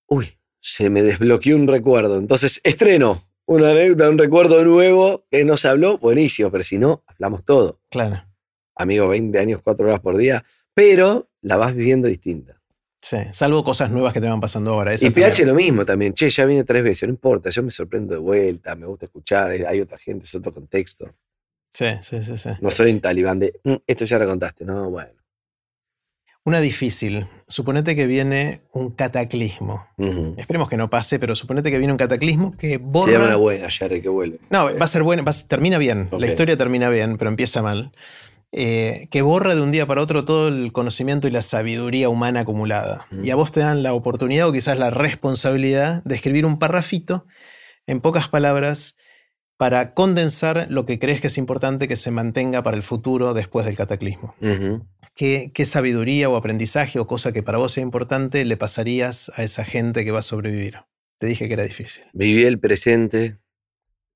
[0.07, 2.19] uy, se me desbloqueó un recuerdo.
[2.19, 7.03] Entonces estreno una anécdota, un recuerdo nuevo que no se habló, buenísimo, pero si no,
[7.07, 7.81] hablamos todo.
[7.91, 8.25] Claro.
[8.75, 12.61] Amigo, 20 años, 4 horas por día, pero la vas viviendo distinta.
[13.07, 14.95] Sí, salvo cosas nuevas que te van pasando ahora.
[14.95, 15.31] Y también.
[15.31, 18.19] PH lo mismo también, che, ya vine tres veces, no importa, yo me sorprendo de
[18.21, 21.11] vuelta, me gusta escuchar, hay otra gente, es otro contexto.
[21.75, 22.49] Sí, sí, sí, sí.
[22.63, 25.11] No soy un talibán de, "Mm, esto ya lo contaste, no, bueno.
[26.47, 27.27] Una difícil.
[27.47, 29.87] Suponete que viene un cataclismo.
[30.39, 33.13] Esperemos que no pase, pero suponete que viene un cataclismo que Se borra.
[33.13, 34.39] llama una buena, Jerry, que vuelve.
[34.51, 36.09] No, va a ser bueno, va a- termina bien.
[36.13, 37.93] La historia termina bien, pero empieza mal.
[38.57, 42.41] Eh, que borra de un día para otro todo el conocimiento y la sabiduría humana
[42.41, 43.09] acumulada.
[43.11, 43.25] Mm.
[43.25, 47.27] Y a vos te dan la oportunidad o quizás la responsabilidad de escribir un parrafito
[47.89, 48.97] en pocas palabras
[49.57, 53.67] para condensar lo que crees que es importante que se mantenga para el futuro después
[53.67, 54.37] del cataclismo.
[55.17, 59.43] ¿Qué, qué sabiduría o aprendizaje o cosa que para vos sea importante le pasarías a
[59.43, 60.77] esa gente que va a sobrevivir?
[61.19, 62.05] Te dije que era difícil.
[62.13, 63.39] Viví el presente,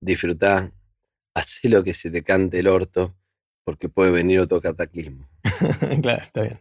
[0.01, 0.72] disfrutá,
[1.34, 3.17] hacé lo que se te cante el orto,
[3.68, 5.28] porque puede venir otro cataclismo.
[6.00, 6.58] claro, está bien.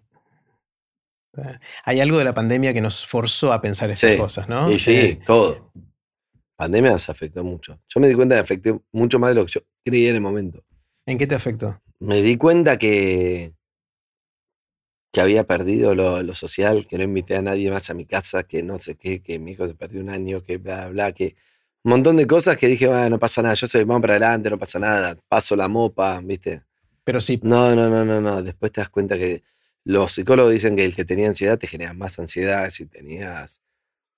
[1.85, 4.69] Hay algo de la pandemia que nos forzó a pensar esas Sí, cosas, ¿no?
[4.69, 5.71] Y sí, Eh, todo.
[6.57, 7.79] Pandemia nos afectó mucho.
[7.87, 10.21] Yo me di cuenta que afecté mucho más de lo que yo creía en el
[10.21, 10.65] momento.
[11.05, 11.81] ¿En qué te afectó?
[11.99, 13.53] Me di cuenta que,
[15.13, 18.43] que había perdido lo, lo social, que no invité a nadie más a mi casa,
[18.43, 21.37] que no sé qué, que mi hijo se perdió un año, que bla, bla, que
[21.85, 24.49] un montón de cosas que dije, "Bueno, no pasa nada, yo soy vamos para adelante,
[24.49, 26.63] no pasa nada, paso la mopa, ¿viste?
[27.07, 28.43] Pero sí, No, no, no, no, no.
[28.43, 29.41] Después te das cuenta que
[29.85, 33.61] los psicólogos dicen que el que tenía ansiedad te genera más ansiedad, si tenías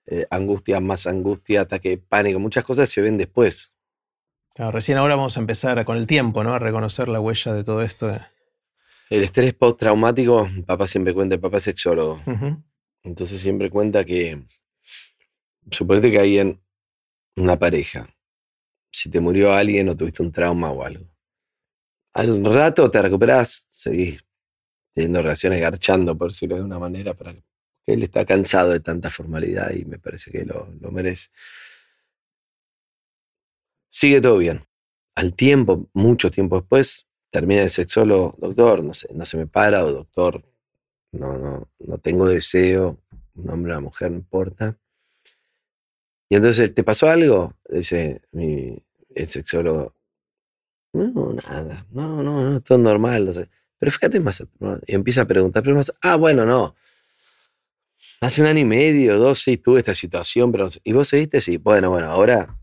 [0.08, 3.76] eh, angustia, más angustia, ataque de pánico, muchas cosas se ven después.
[4.56, 6.56] claro, recién ahora vamos a empezar con el tiempo, ¿no?
[6.56, 8.10] A reconocer la huella de todo esto.
[9.12, 12.20] El estrés postraumático, papá siempre cuenta, papá es sexólogo,
[13.04, 14.42] entonces siempre cuenta que,
[15.70, 16.60] suponete que hay en
[17.36, 18.10] una pareja,
[18.92, 21.06] si te murió alguien o tuviste un trauma o algo,
[22.20, 24.24] al rato te recuperás, seguís
[24.94, 27.44] teniendo relaciones garchando, por decirlo de una manera, para que
[27.86, 31.30] él está cansado de tanta formalidad y me parece que lo, merece.
[33.90, 34.66] Sigue todo bien.
[35.16, 39.92] Al tiempo, mucho tiempo después, termina el sexólogo, doctor, no sé, se me para, o
[39.92, 40.44] doctor,
[41.14, 43.00] no, no, no tengo deseo,
[43.36, 44.78] un hombre o una mujer, no importa.
[46.28, 47.54] Y entonces, ¿te pasó algo?
[47.70, 48.78] Dice mi,
[49.16, 49.99] el sexólogo.
[50.94, 53.50] No, nada, no, no, no, todo normal, no sé.
[53.78, 54.46] Pero fíjate más,
[54.88, 56.76] y empieza a preguntar, pero más, ah, bueno, no.
[58.22, 60.68] Hace un año y medio, dos, sí, tuve esta situación, pero.
[60.84, 61.40] ¿Y vos seguiste?
[61.42, 62.54] Sí, bueno, bueno, ahora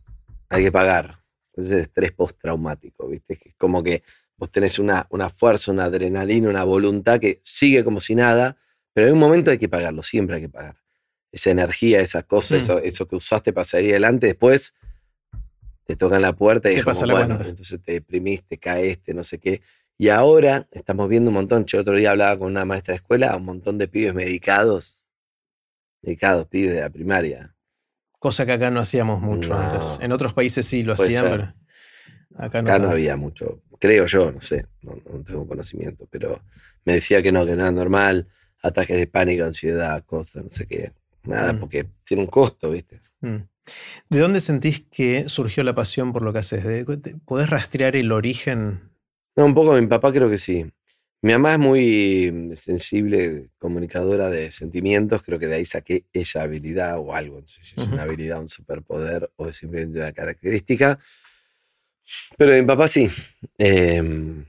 [0.48, 1.18] hay que pagar.
[1.54, 3.38] Entonces, estrés postraumático, ¿viste?
[3.42, 4.02] Es como que
[4.36, 8.56] vos tenés una, una fuerza, una adrenalina, una voluntad que sigue como si nada,
[8.92, 10.76] pero en un momento hay que pagarlo, siempre hay que pagar.
[11.32, 12.58] Esa energía, esa cosa, Mm.
[12.58, 14.74] eso, eso que usaste para salir adelante, después
[15.86, 17.48] te tocan la puerta y Te es como, bueno, cuenta.
[17.48, 19.62] entonces te deprimiste, caíste, no sé qué.
[19.96, 21.64] Y ahora estamos viendo un montón.
[21.64, 25.04] Yo otro día hablaba con una maestra de escuela, un montón de pibes medicados,
[26.02, 27.54] medicados, pibes de la primaria.
[28.18, 29.60] Cosa que acá no hacíamos mucho No.
[29.60, 29.98] antes.
[30.02, 31.54] En otros países sí lo hacían, pero acá
[32.30, 32.44] no.
[32.44, 32.90] Acá no tanto.
[32.90, 36.42] había mucho, creo yo, no sé, no, no tengo conocimiento, pero
[36.84, 38.26] me decía que no, que no era normal,
[38.62, 40.92] ataques de pánico, ansiedad, cosas, no sé qué.
[41.24, 41.60] Nada, Mm.
[41.60, 43.00] porque tiene un costo, ¿viste?
[43.20, 43.36] Mm.
[44.08, 46.64] ¿De dónde sentís que surgió la pasión por lo que haces?
[46.64, 48.90] ¿De- de- ¿Podés rastrear el origen?
[49.36, 50.64] No, un poco mi papá creo que sí.
[51.22, 56.98] Mi mamá es muy sensible, comunicadora de sentimientos, creo que de ahí saqué esa habilidad
[56.98, 60.98] o algo, no sé si es una habilidad, un superpoder o es simplemente una característica.
[62.38, 63.08] Pero mi papá sí.
[63.58, 64.44] Em,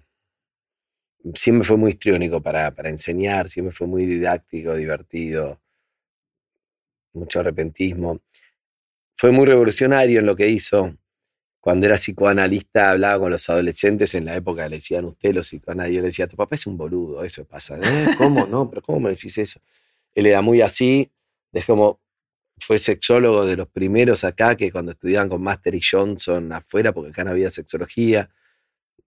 [1.36, 5.60] siempre fue muy histriónico para, para enseñar, siempre fue muy didáctico, divertido,
[7.14, 8.22] mucho arrepentismo.
[9.18, 10.96] Fue muy revolucionario en lo que hizo.
[11.60, 16.02] Cuando era psicoanalista, hablaba con los adolescentes en la época, le decían usted los psicoanalistas,
[16.04, 17.78] le decía, tu papá es un boludo, eso pasa.
[17.78, 18.08] "¿Eh?
[18.18, 18.46] ¿Cómo?
[18.46, 19.60] No, pero ¿cómo me decís eso?
[20.14, 21.12] Él era muy así,
[21.52, 22.00] es como,
[22.60, 27.10] fue sexólogo de los primeros acá, que cuando estudiaban con Master y Johnson afuera, porque
[27.10, 28.30] acá no había sexología.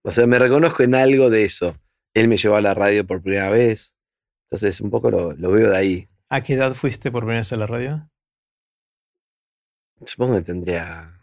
[0.02, 1.76] O sea, me reconozco en algo de eso.
[2.14, 3.94] Él me llevó a la radio por primera vez.
[4.50, 6.08] Entonces, un poco lo, lo veo de ahí.
[6.28, 8.10] ¿A qué edad fuiste por primera vez a la radio?
[10.04, 11.20] Supongo que tendría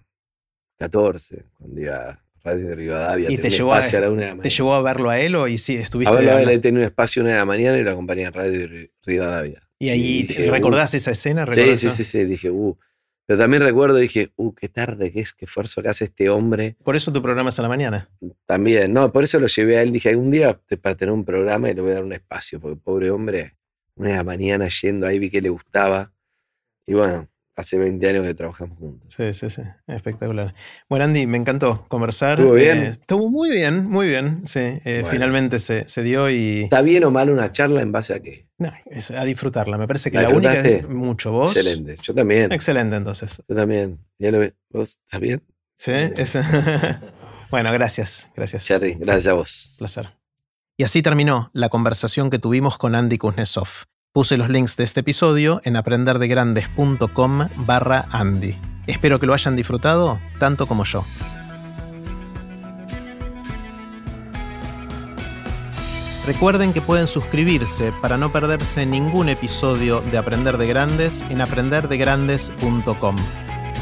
[0.78, 3.32] 14, cuando iba a Radio de Rivadavia.
[3.32, 5.36] ¿Y te llevó a- a la una de la ¿Te llevó a verlo a él
[5.36, 6.50] o y sí estuviste A ver, hablando?
[6.52, 8.70] él tenía un espacio a una de la mañana y lo acompañé en Radio de
[8.70, 9.64] Ri- Rivadavia.
[9.80, 11.96] Y ahí Y dije, recordás esa escena, Sí, ¿Recordás sí, eso?
[11.98, 12.78] sí, sí, dije, uh.
[13.26, 16.78] Pero también recuerdo, dije, uh, qué tarde, qué, es- qué esfuerzo que hace este hombre.
[16.84, 18.10] Por eso tu programa es a la mañana.
[18.46, 19.92] También, no, por eso lo llevé a él.
[19.92, 22.80] Dije, algún día para tener un programa y le voy a dar un espacio, porque
[22.80, 23.58] pobre hombre,
[23.96, 26.14] una de la mañana yendo ahí vi que le gustaba.
[26.86, 29.14] Y bueno, hace 20 años que trabajamos juntos.
[29.14, 29.62] Sí, sí, sí.
[29.88, 30.54] Espectacular.
[30.88, 32.40] Bueno, Andy, me encantó conversar.
[32.40, 32.78] ¿Estuvo bien?
[32.78, 34.44] Eh, estuvo muy bien, muy bien.
[34.46, 35.08] Sí, eh, Bueno.
[35.10, 36.64] finalmente se, se dio y.
[36.64, 38.48] ¿Está bien o mal una charla en base a qué?
[38.60, 39.78] No, es a disfrutarla.
[39.78, 41.32] Me parece que ¿La la, única es mucho.
[41.32, 41.56] ¿Vos?
[41.58, 41.98] Excelente.
[42.02, 42.52] Yo también.
[42.52, 43.42] Excelente, entonces.
[43.50, 44.00] Yo también.
[44.20, 44.54] Ya lo ves.
[44.70, 45.44] ¿Vos estás bien?
[45.76, 46.38] Sí, es-
[47.52, 48.30] bueno, gracias.
[48.36, 48.66] Gracias.
[48.66, 49.76] Cherry, gracias a vos.
[49.80, 50.10] Placer.
[50.78, 53.68] Y así terminó la conversación que tuvimos con Andy Kuznetsov.
[54.18, 58.58] Puse los links de este episodio en aprenderdegrandes.com barra Andy.
[58.88, 61.06] Espero que lo hayan disfrutado tanto como yo.
[66.26, 73.18] Recuerden que pueden suscribirse para no perderse ningún episodio de Aprender de Grandes en aprenderdegrandes.com.